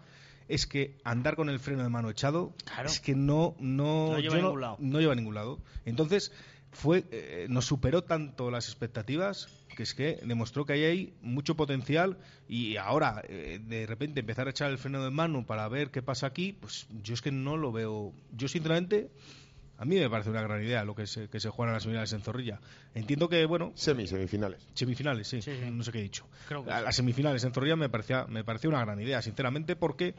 [0.49, 2.53] es que andar con el freno de mano echado
[2.85, 4.77] es que no, no, No lleva yo a ningún lado.
[4.79, 5.59] no lleva a ningún lado.
[5.85, 6.33] Entonces,
[6.77, 11.55] fue, eh, nos superó tanto las expectativas que es que demostró que ahí hay mucho
[11.55, 12.19] potencial
[12.49, 16.03] y ahora eh, de repente empezar a echar el freno de mano para ver qué
[16.03, 18.13] pasa aquí, pues yo es que no lo veo.
[18.33, 19.11] Yo sinceramente
[19.79, 22.13] A mí me parece una gran idea lo que se, que se juegan las semifinales
[22.13, 22.61] en Zorrilla.
[22.95, 23.73] Entiendo que, bueno...
[23.75, 24.67] Semi, semifinales.
[24.73, 25.41] Semifinales, sí.
[25.71, 26.27] No sé qué he dicho.
[26.49, 26.77] Creo que sí.
[26.83, 30.15] Las semifinales en Zorrilla me parecía, me parecía una gran idea, sinceramente, porque...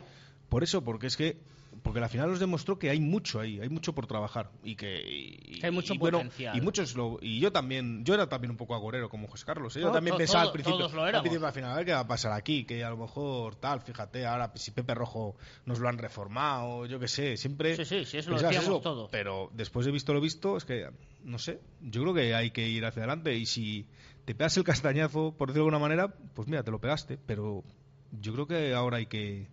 [0.49, 1.37] Por eso, porque es que...
[1.83, 4.99] Porque la final nos demostró que hay mucho ahí, hay mucho por trabajar y que...
[5.05, 6.57] y- hay mucho y bueno, potencial.
[6.57, 9.75] y muchos lo, y yo también, yo era también un poco agorero como José Carlos.
[9.75, 9.81] ¿eh?
[9.81, 11.91] Yo No, también pensaba todo- al principio, al principio de la final, a ver qué
[11.91, 15.35] va a pasar aquí, que a lo mejor tal, fíjate, ahora si Pepe Rojo
[15.65, 17.75] nos lo han reformado, yo qué sé, siempre...
[17.75, 19.09] Sí, sí, sí, eso lo decíamos eso, todos.
[19.11, 20.89] Pero después de visto lo visto, es que,
[21.23, 23.85] no sé, yo creo que hay que ir hacia adelante y si
[24.25, 27.63] te pegas el castañazo, por decirlo de alguna manera, pues mira, te lo pegaste, pero
[28.19, 29.47] yo creo que ahora hay que...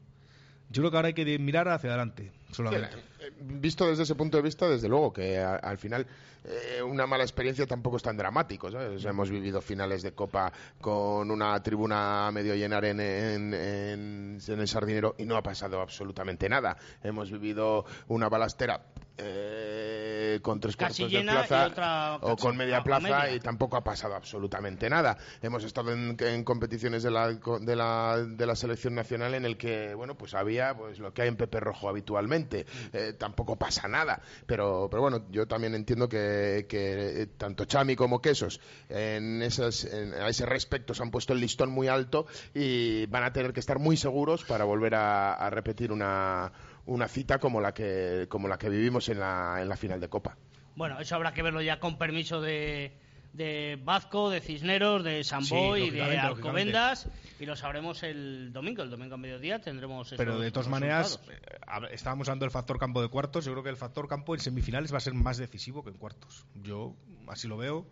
[0.74, 2.96] Yo creo que ahora hay que mirar hacia adelante, solamente.
[3.26, 6.06] Eh, visto desde ese punto de vista, desde luego que a- al final
[6.46, 8.70] eh, una mala experiencia tampoco es tan dramático.
[8.70, 9.04] ¿sabes?
[9.04, 14.60] Hemos vivido finales de Copa con una tribuna a medio llenar en, en- en- en
[14.60, 16.76] el Sardinero y no ha pasado absolutamente nada.
[17.02, 18.82] Hemos vivido una balastera
[19.16, 23.34] eh, con tres cuartos de llena plaza otra o con media plaza media.
[23.34, 25.16] y tampoco ha pasado absolutamente nada.
[25.40, 29.56] Hemos estado en, en competiciones de la, de, la, de la selección nacional en el
[29.56, 32.66] que, bueno, pues había pues lo que hay en Pepe Rojo habitualmente.
[32.92, 34.20] Eh, tampoco pasa nada.
[34.46, 40.14] Pero, pero bueno, yo también entiendo que, eh, tanto Chami como Quesos en esas, en-
[40.14, 43.60] a ese respecto se han puesto el listón muy alto y van a tener que
[43.60, 46.52] estar muy seguros para volver a, a repetir una,
[46.86, 50.08] una cita como la que, como la que vivimos en la, en la final de
[50.08, 50.36] Copa.
[50.76, 52.92] Bueno, eso habrá que verlo ya con permiso de,
[53.34, 57.08] de Vazco, de Cisneros, de Sí, Samboy y de Alcobendas.
[57.40, 58.82] Y lo sabremos el domingo.
[58.82, 61.90] El domingo a mediodía tendremos esos Pero de todas maneras, resultados.
[61.90, 63.44] eh, estábamos hablando del factor campo de cuartos.
[63.44, 65.96] Yo creo que el factor campo en semifinales va a ser más decisivo que en
[65.98, 66.46] cuartos.
[66.62, 66.94] Yo
[67.28, 67.86] así lo veo.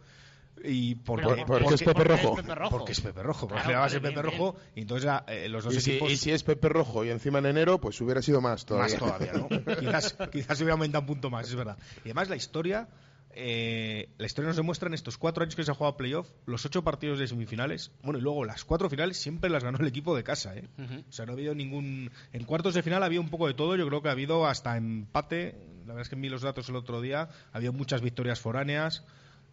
[0.63, 2.37] Y porque, porque es Pepe porque es Rojo.
[2.37, 2.71] Pepe Rojo.
[2.79, 3.49] Porque es Pepe Rojo.
[3.49, 4.57] Claro, a ser vale, Pepe bien, Rojo.
[4.77, 6.13] Y entonces ya, eh, los dos Y si, equipos.
[6.13, 8.99] y si es Pepe Rojo y encima en enero, pues hubiera sido más todavía.
[8.99, 9.49] Más todavía, ¿no?
[9.81, 11.79] quizás, quizás se hubiera aumentado un punto más, es verdad.
[12.05, 12.87] Y además la historia,
[13.35, 16.65] eh, la historia nos demuestra en estos cuatro años que se ha jugado playoff, los
[16.67, 20.15] ocho partidos de semifinales, bueno, y luego las cuatro finales siempre las ganó el equipo
[20.15, 20.69] de casa, ¿eh?
[21.09, 22.11] O sea, no ha habido ningún...
[22.33, 24.77] En cuartos de final había un poco de todo, yo creo que ha habido hasta
[24.77, 28.41] empate, la verdad es que vi los datos el otro día, ha habido muchas victorias
[28.41, 29.05] foráneas,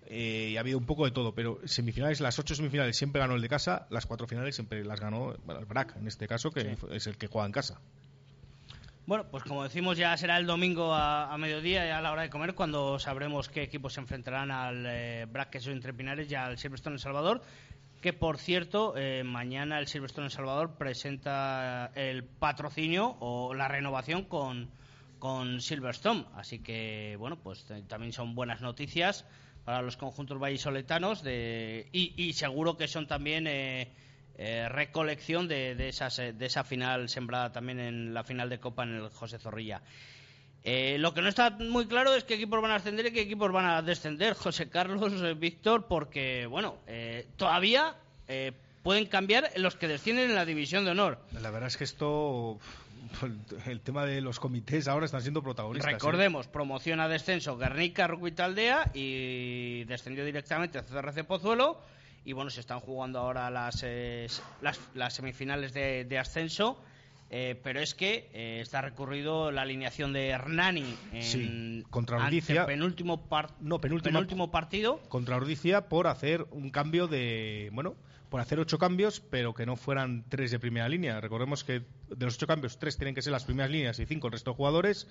[0.07, 3.35] eh, y ha habido un poco de todo, pero semifinales, las ocho semifinales siempre ganó
[3.35, 6.51] el de casa, las cuatro finales siempre las ganó bueno, el BRAC, en este caso,
[6.51, 7.79] que es el que juega en casa.
[9.09, 12.29] Bueno, pues como decimos, ya será el domingo a, mediodía, ya a la hora de
[12.29, 15.95] comer, cuando sabremos qué equipos se enfrentarán al eh, BRAC Queso entre
[16.29, 17.41] y al Silverstone en Salvador.
[18.01, 24.25] Que por cierto, eh, mañana el Silverstone en Salvador presenta el patrocinio o la renovación
[24.25, 24.69] con,
[25.17, 26.25] con Silverstone.
[26.35, 29.25] Así que, bueno, pues eh, también son buenas noticias
[29.65, 33.47] para los conjuntos vallisoletanos de, y, y seguro que son también.
[33.47, 33.91] eh,
[34.41, 38.57] eh, recolección de, de, esas, eh, de esa final sembrada también en la final de
[38.57, 39.81] Copa en el José Zorrilla.
[40.63, 43.19] Eh, lo que no está muy claro es qué equipos van a ascender y qué
[43.19, 46.77] equipos van a descender, José Carlos, eh, Víctor, porque, bueno,
[47.35, 47.97] todavía
[48.81, 51.19] pueden cambiar los que descienden en la división de honor.
[51.41, 52.59] La verdad es que esto,
[53.65, 55.91] el, tema de los comités ahora están siendo protagonistas.
[55.91, 55.95] ¿eh?
[55.95, 61.81] Recordemos, promoción a descenso Guernica, Rugby Taldea y descendió directamente a CRC Pozuelo.
[62.25, 64.27] Y bueno, se están jugando ahora las, eh,
[64.61, 66.81] las, las semifinales de, de ascenso.
[67.31, 72.17] eh, pero es que eh, está recurrido la alineación de Hernani en Sí, contra
[72.65, 74.99] penúltimo, par- No, penúltima- penúltimo partido.
[75.09, 77.69] Contra Ordicia por hacer un cambio de.
[77.71, 77.95] Bueno,
[78.29, 81.19] por hacer ocho cambios, pero que no fueran tres de primera línea.
[81.21, 84.27] Recordemos que de los ocho cambios, tres tienen que ser las primeras líneas y cinco
[84.27, 85.07] el resto de jugadores.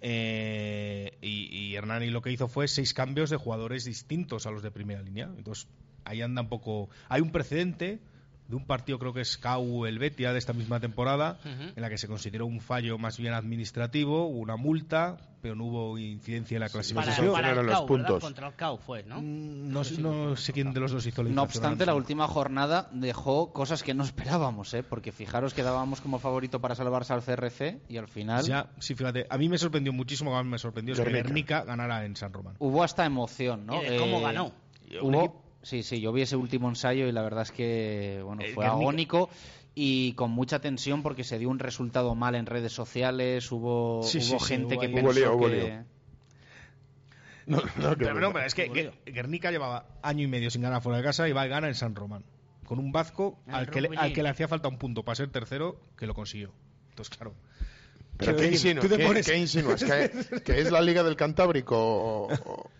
[0.00, 4.62] Eh, y, y Hernani lo que hizo fue seis cambios de jugadores distintos a los
[4.62, 5.30] de primera línea.
[5.36, 5.68] Entonces,
[6.04, 6.88] ahí anda un poco.
[7.08, 8.00] Hay un precedente
[8.48, 11.72] de un partido, creo que es CAU el Betia de esta misma temporada, Ujú.
[11.76, 15.98] en la que se consideró un fallo más bien administrativo, una multa, pero no hubo
[15.98, 17.32] incidencia en la Para, clasificación.
[17.32, 18.22] para el eran los puntos.
[18.22, 19.22] Contra el CAU fue, ¿no?
[19.22, 22.90] No, sé- no sé quién de los dos hizo la No obstante, la última jornada
[22.92, 24.82] dejó cosas que no esperábamos, ¿eh?
[24.82, 28.44] porque fijaros que dábamos como favorito para salvarse al CRC y al final.
[28.44, 31.64] Ya, sí, fíjate, a mí me sorprendió muchísimo, a mí me sorprendió es que Guernica.
[31.64, 32.56] Ganara en San Román.
[32.58, 33.82] hubo hasta emoción, ¿no?
[33.82, 34.52] ¿Y de cómo Eh, ganó?
[35.00, 38.42] Hubo, equipo- sí, sí, yo vi ese último ensayo y la verdad es que bueno,
[38.42, 39.30] El fue Guernica- agónico
[39.74, 44.18] y con mucha tensión porque se dio un resultado mal en redes sociales, hubo, Sí,
[44.18, 45.56] hubo sí, sí, gente hubo que ahí- pensó Hubo lío, hubo que...
[45.56, 45.84] lío.
[47.46, 50.62] No, no, que- Pero, no, pero es que Guer- Guernica llevaba año y medio sin
[50.62, 52.24] ganar fuera de casa y va y gana en San Román.
[52.64, 55.16] Con un Vasco El al que, le, al que le hacía falta un punto para
[55.16, 56.52] ser tercero, que lo consiguió.
[56.90, 57.34] Entonces, claro.
[58.16, 58.86] ¿Pero qué insinúas?
[58.88, 59.84] ¿Qué, qué insinúas?
[59.84, 61.76] ¿Que, que es la Liga del Cantábrico?
[61.76, 62.70] o- o-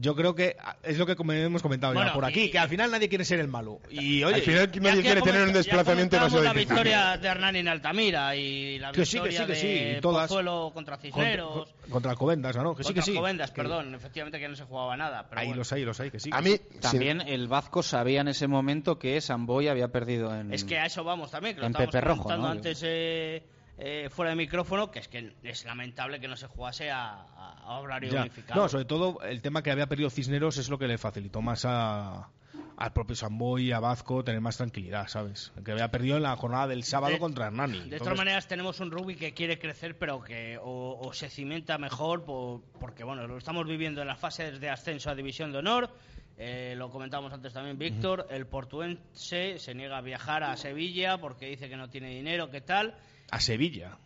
[0.00, 2.68] yo creo que es lo que hemos comentado ya Bueno, por aquí, y- que al
[2.68, 3.80] final nadie quiere ser el malo.
[3.90, 6.68] Y oye, Al final Ya nadie quiere tener un ya desplazamiento comentábamos demasiado la difícil.
[6.76, 10.00] victoria de Hernani en Altamira y la Que sí, que victoria sí, que sí, de
[10.00, 10.28] todas.
[10.28, 11.52] Pozuelo contra Cisneros.
[11.68, 12.74] contra, contra Alcobendas, ¿no?
[12.76, 13.10] Que sí, contra que sí.
[13.12, 15.26] Alcobendas, perdón, efectivamente que no se jugaba nada.
[15.28, 15.58] Pero Ahí bueno.
[15.60, 16.30] los hay, los hay, que sí.
[16.32, 20.52] A mí, También el Vasco sabía en ese momento que Samboy había perdido en.
[20.52, 22.46] Es que a eso vamos también, que lo en estábamos Pepe Rojo, ¿no?
[22.48, 23.42] antes eh,
[23.78, 27.78] eh, fuera de micrófono, que es que es lamentable que no se jugase a, a-
[27.78, 28.20] horario Ya.
[28.22, 28.60] unificado.
[28.62, 31.64] No, sobre todo el tema que había perdido Cisneros es lo que le facilitó más
[31.64, 32.28] a,
[32.76, 35.52] al propio Samboy y a Vazco tener más tranquilidad, ¿sabes?
[35.64, 37.72] Que había perdido en la jornada del sábado De- contra Hernani.
[37.78, 41.28] De Entonces, todas maneras, tenemos un rugby que quiere crecer, pero que o, o se
[41.28, 45.52] cimenta mejor, po- porque bueno, lo estamos viviendo en las fases de ascenso a División
[45.52, 45.90] de Honor.
[46.36, 48.26] eh, lo comentamos antes también, Víctor.
[48.30, 52.60] El portuense se niega a viajar a Sevilla porque dice que no tiene dinero, ¿qué
[52.60, 52.94] tal?
[53.30, 53.98] A Sevilla.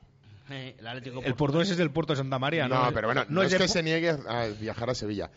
[0.50, 2.86] Eh, el Atlético El portuense es del puerto de Santa María, ¿no?
[2.86, 5.30] No, pero bueno, no, es, que se niegue a viajar a Sevilla.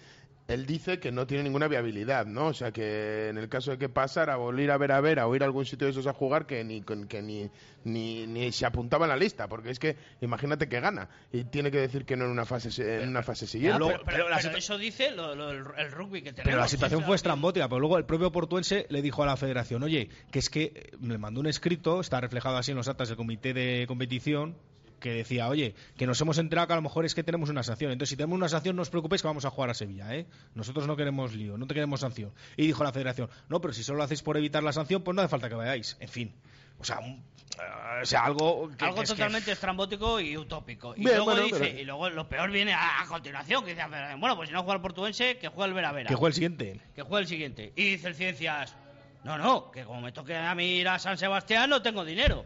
[0.48, 2.48] Él dice que no tiene ninguna viabilidad, ¿no?
[2.48, 5.36] O sea, que en el caso de que pasara ir a ver a ver o
[5.36, 7.50] ir a algún sitio de esos a jugar, que ni que ni,
[7.84, 11.72] ni, ni se apuntaba en la lista, porque es que imagínate que gana y tiene
[11.72, 13.80] que decir que no en una fase se- en una fase siguiente.
[13.80, 16.44] pero, pero- pero eso dice lo- lo- el, rugby que tenemos.
[16.46, 19.82] Pero la situación fue estrambótica, pero luego el propio portuense le dijo a la federación,
[19.82, 23.08] oye, que es que eh, le mandó un escrito, está reflejado así en los actas
[23.08, 24.56] del comité de competición,
[25.00, 27.64] que decía, oye, que nos hemos enterado que a lo mejor es que tenemos una
[27.64, 27.92] sanción.
[27.92, 30.26] Entonces, si tenemos una sanción, no os preocupéis que vamos a jugar a Sevilla, ¿eh?
[30.56, 32.32] Nosotros no queremos lío, no te queremos sanción.
[32.58, 35.16] Y dijo la federación, no, pero si solo lo hacéis por evitar la sanción, pues
[35.16, 35.98] no hace falta que vayáis.
[36.00, 36.34] En fin,
[36.80, 37.24] o sea, un-
[37.60, 40.94] eh, o sea algo que, Algo que es que- totalmente estrambótico y utópico.
[40.96, 43.72] Y Bien, luego bueno, dice, pero- y luego lo peor viene a, a continuación, que
[43.76, 43.84] dice,
[44.18, 46.08] bueno, pues si no juega el portuense, que juegue el Vera Vera.
[46.10, 46.82] que juegue el siguiente.
[46.96, 47.74] Que juegue el siguiente.
[47.76, 48.76] Y dice el Ciencias,
[49.24, 52.46] no, no, que como me toque a mí ir a San Sebastián no tengo dinero.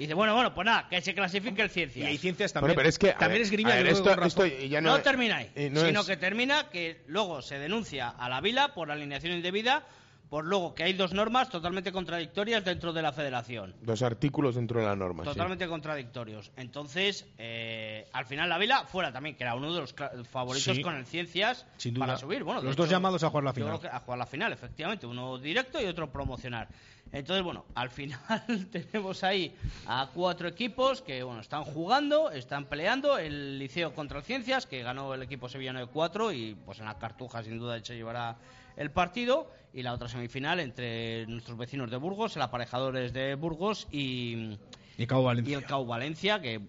[0.00, 2.02] Y dice, bueno, bueno, pues nada, que se clasifique el Ciencias.
[2.06, 4.46] Y hay ciencias Bueno, pero es que, también ver, es grima a que ver, esto-
[4.46, 8.08] ya no, no, termina ahí, y no sino es- que termina que luego se denuncia
[8.08, 9.84] a la Vila por alineación indebida,
[10.30, 13.74] por luego que hay dos normas totalmente contradictorias dentro de la federación.
[13.82, 15.24] Dos artículos dentro de la norma.
[15.24, 15.30] sí.
[15.30, 16.50] Totalmente contradictorios.
[16.56, 20.76] Entonces, eh, al final la Vila fuera también, que era uno de los cla- favoritos
[20.76, 20.82] Sí.
[20.82, 22.06] con el Ciencias Sin duda.
[22.06, 22.42] para subir.
[22.42, 23.68] Bueno, de Los dos hecho, llamados a jugar la yo final.
[23.70, 25.04] creo que a jugar la final, efectivamente.
[25.06, 26.68] Uno directo y otro promocionar.
[27.12, 28.20] Entonces, bueno, al final
[28.70, 29.54] tenemos ahí
[29.86, 33.18] a cuatro equipos que, bueno, están jugando, están peleando.
[33.18, 36.84] El Liceo contra el Ciencias, que ganó el equipo sevillano de cuatro y, pues, en
[36.84, 38.36] la cartuja, sin duda, se llevará
[38.76, 39.50] el partido.
[39.72, 44.58] Y la otra semifinal entre nuestros vecinos de Burgos, el aparejadores de Burgos y,
[44.96, 45.52] Y Cabo Valencia.
[45.52, 46.60] y el CAU Valencia, que,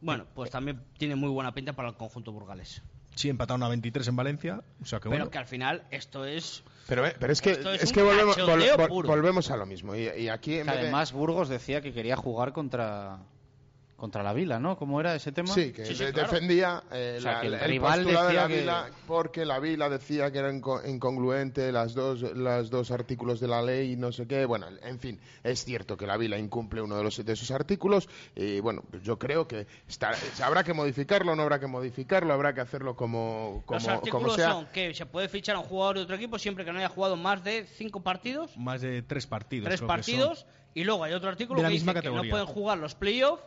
[0.00, 2.82] bueno, pues también tiene muy buena pinta para el conjunto burgalés.
[3.18, 5.30] Sí, empataron a 23 en Valencia, o sea que Pero bueno.
[5.32, 8.02] que al final esto es Pero, ve- pero es que, Esto es es un que
[8.04, 9.96] volvemos, vol- vol- volvemos a lo mismo.
[9.96, 13.18] Y, y aquí, en Que vez de- además Burgos decía que quería jugar contra
[13.98, 14.76] contra la Vila, ¿no?
[14.78, 15.52] ¿Cómo era ese tema?
[15.52, 18.42] Sí, que de- defendía eh, O sea, la- que el el, rival postulado de decía
[18.42, 22.92] la que- Vila porque la Vila decía que era inco- incongruente las dos, las dos
[22.92, 24.44] artículos de la ley y no sé qué.
[24.44, 28.08] Bueno, en fin, es cierto que la Vila incumple uno de, los, de esos artículos
[28.36, 30.12] y bueno, pues yo creo que está-
[30.44, 34.34] habrá que modificarlo, no habrá que modificarlo, habrá que hacerlo como, como, Los como artículos
[34.36, 34.52] sea.
[34.52, 36.88] son que se puede fichar a un jugador de otro equipo siempre que no haya
[36.88, 39.64] jugado más de cinco partidos, Más de tres partidos.
[39.66, 40.48] tres creo que partidos, son.
[40.74, 42.94] y luego hay otro artículo De la que misma dice que no pueden jugar los
[42.94, 43.42] playoffs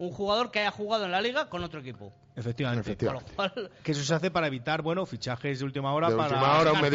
[0.00, 2.10] un jugador que haya jugado en la liga con otro equipo.
[2.34, 2.96] Efectivamente.
[3.04, 6.28] Lo cual, Que eso se hace para evitar, bueno, fichajes de última hora De para...
[6.36, 6.90] última hora, un para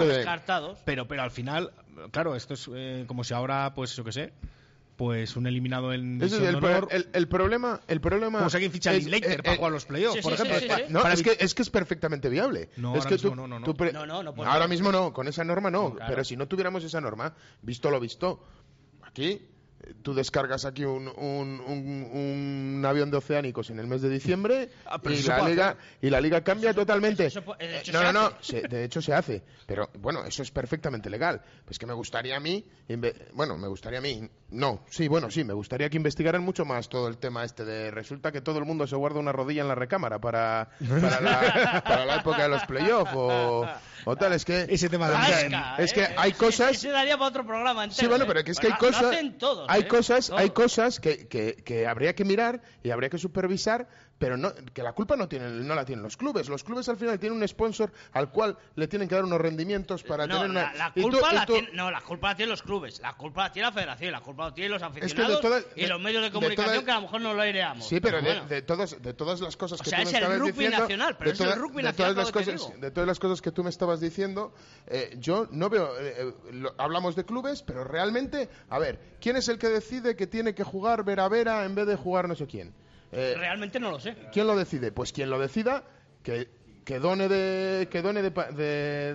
[0.00, 0.78] de- descartados.
[0.84, 1.72] Pero, pero al final,
[2.10, 4.32] claro, esto es eh, como si ahora, pues, yo qué sé,
[4.96, 8.38] pues un eliminado en Ese es el, de pro- honor, el- el problema, el problema
[8.38, 10.32] como si alguien ficha a es- Linklater eh, para eh, jugar los playoffs, sí, por
[10.36, 10.58] sí, ejemplo.
[10.60, 10.92] sí, sí, sí.
[10.92, 12.70] No, Para es que, es que es perfectamente viable.
[12.76, 13.64] No, es ahora que mismo tú- no, no, no.
[13.64, 15.94] tú pre- No, no, ahora mismo no, con esa norma no.
[15.94, 16.10] Claro.
[16.10, 17.32] Pero si no tuviéramos esa norma,
[17.62, 18.44] visto lo visto,
[19.02, 19.48] aquí eh,
[20.02, 22.10] tú descargas aquí un, un, un-
[22.78, 26.10] un avión de oceánicos en el mes de diciembre Ah, y, se la liga, y
[26.10, 27.26] la liga cambia totalmente.
[27.26, 29.42] eso no, se no, no, se- de hecho se hace.
[29.66, 31.40] Pero bueno, eso es perfectamente legal.
[31.64, 32.64] Pues que me gustaría a mí,
[33.32, 36.88] bueno, me gustaría a mí, no, sí, bueno, sí, me gustaría que investigaran mucho más
[36.88, 39.68] todo el tema este de resulta que todo el mundo se guarda una rodilla en
[39.68, 40.68] la recámara para,
[41.00, 43.66] para, la, para la época de los playoffs o,
[44.04, 44.32] o tal.
[44.34, 46.14] Es que Ese tema de Asca, es que ¿eh?
[46.16, 48.00] hay cosas ese daría para otro programa entero.
[48.00, 48.28] Sí, bueno, ¿eh?
[48.28, 49.88] pero que es que hay Lo- lo cosas, hacen todos, hay ¿eh?
[49.88, 54.52] cosas, hay cosas que, que, que habría que mirar y habría que supervisar, pero no,
[54.72, 56.48] que la culpa no tiene, no la tienen los clubes.
[56.48, 60.04] Los clubes al final tienen un sponsor al cual le tienen que dar unos rendimientos
[60.04, 60.72] para No, tener una.
[60.72, 63.00] la, la tú- culpa y la tú- tiene, no, la culpa la tienen los clubes,
[63.00, 65.66] la culpa la tiene la federación, la culpa la tienen los que de aficionados todas-
[65.74, 67.88] y de- los medios de de comunicación todas- que a lo mejor no lo aireamos.
[67.88, 68.46] Sí, pero de, bueno.
[68.46, 70.52] de todas, de todas las cosas O que sea, tú me es el estabas rugby
[70.52, 72.52] diciendo, nacional, pero de es el toda- rugby de nacional todas las lo que te
[72.56, 72.80] cosas, digo.
[72.80, 74.54] de todas las cosas que tú me estabas diciendo,
[74.86, 75.90] eh, yo no veo.
[75.98, 80.16] eh, eh, lo- hablamos de clubes, pero realmente, a ver, ¿quién es el que decide
[80.16, 82.72] que tiene que jugar Vera Vera en vez de jugar no sé quién?
[83.12, 84.16] Eh, Realmente no lo sé.
[84.32, 84.90] ¿Quién lo decide?
[84.92, 85.84] Pues quien lo decida,
[86.22, 86.48] que
[86.84, 89.14] que done de que done de, pa- de-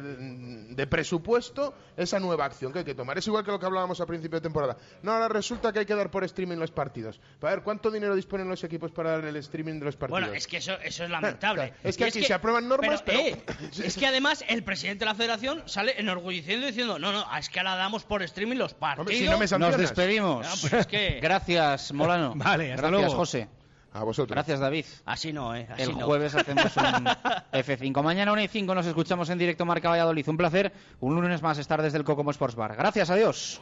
[0.73, 3.17] de presupuesto esa nueva acción que hay que tomar.
[3.17, 4.75] Es igual que lo que hablábamos a principio de temporada.
[5.03, 7.19] No, ahora resulta que hay que dar por streaming los partidos.
[7.39, 10.21] Para ver cuánto dinero disponen los equipos para dar el streaming de los partidos.
[10.21, 11.73] Bueno, es que eso, eso es lamentable.
[11.83, 13.43] Es que Y aquí se aprueban normas, pero- eh,
[13.83, 17.59] es que además el presidente de la federación sale enorgulleciendo diciendo, no, no, es que
[17.59, 19.59] ahora damos por streaming los partidos.
[19.59, 20.45] Nos despedimos.
[20.45, 22.33] No, pues es que- Gracias, Molano.
[22.35, 23.15] Vale, hasta Gracias, luego.
[23.15, 23.47] José.
[23.91, 24.35] A vosotros.
[24.35, 24.85] Gracias, David.
[25.05, 25.67] Así no, ¿eh?
[25.71, 26.05] Así El no.
[26.05, 26.83] jueves hacemos un
[27.51, 28.03] F5.
[28.03, 30.27] Mañana 1 y 5 nos escuchamos en directo Marca Valladolid.
[30.29, 30.71] Un placer.
[30.99, 32.75] Un lunes más estar desde el Cocomo Sports Bar.
[32.75, 33.61] Gracias, adiós.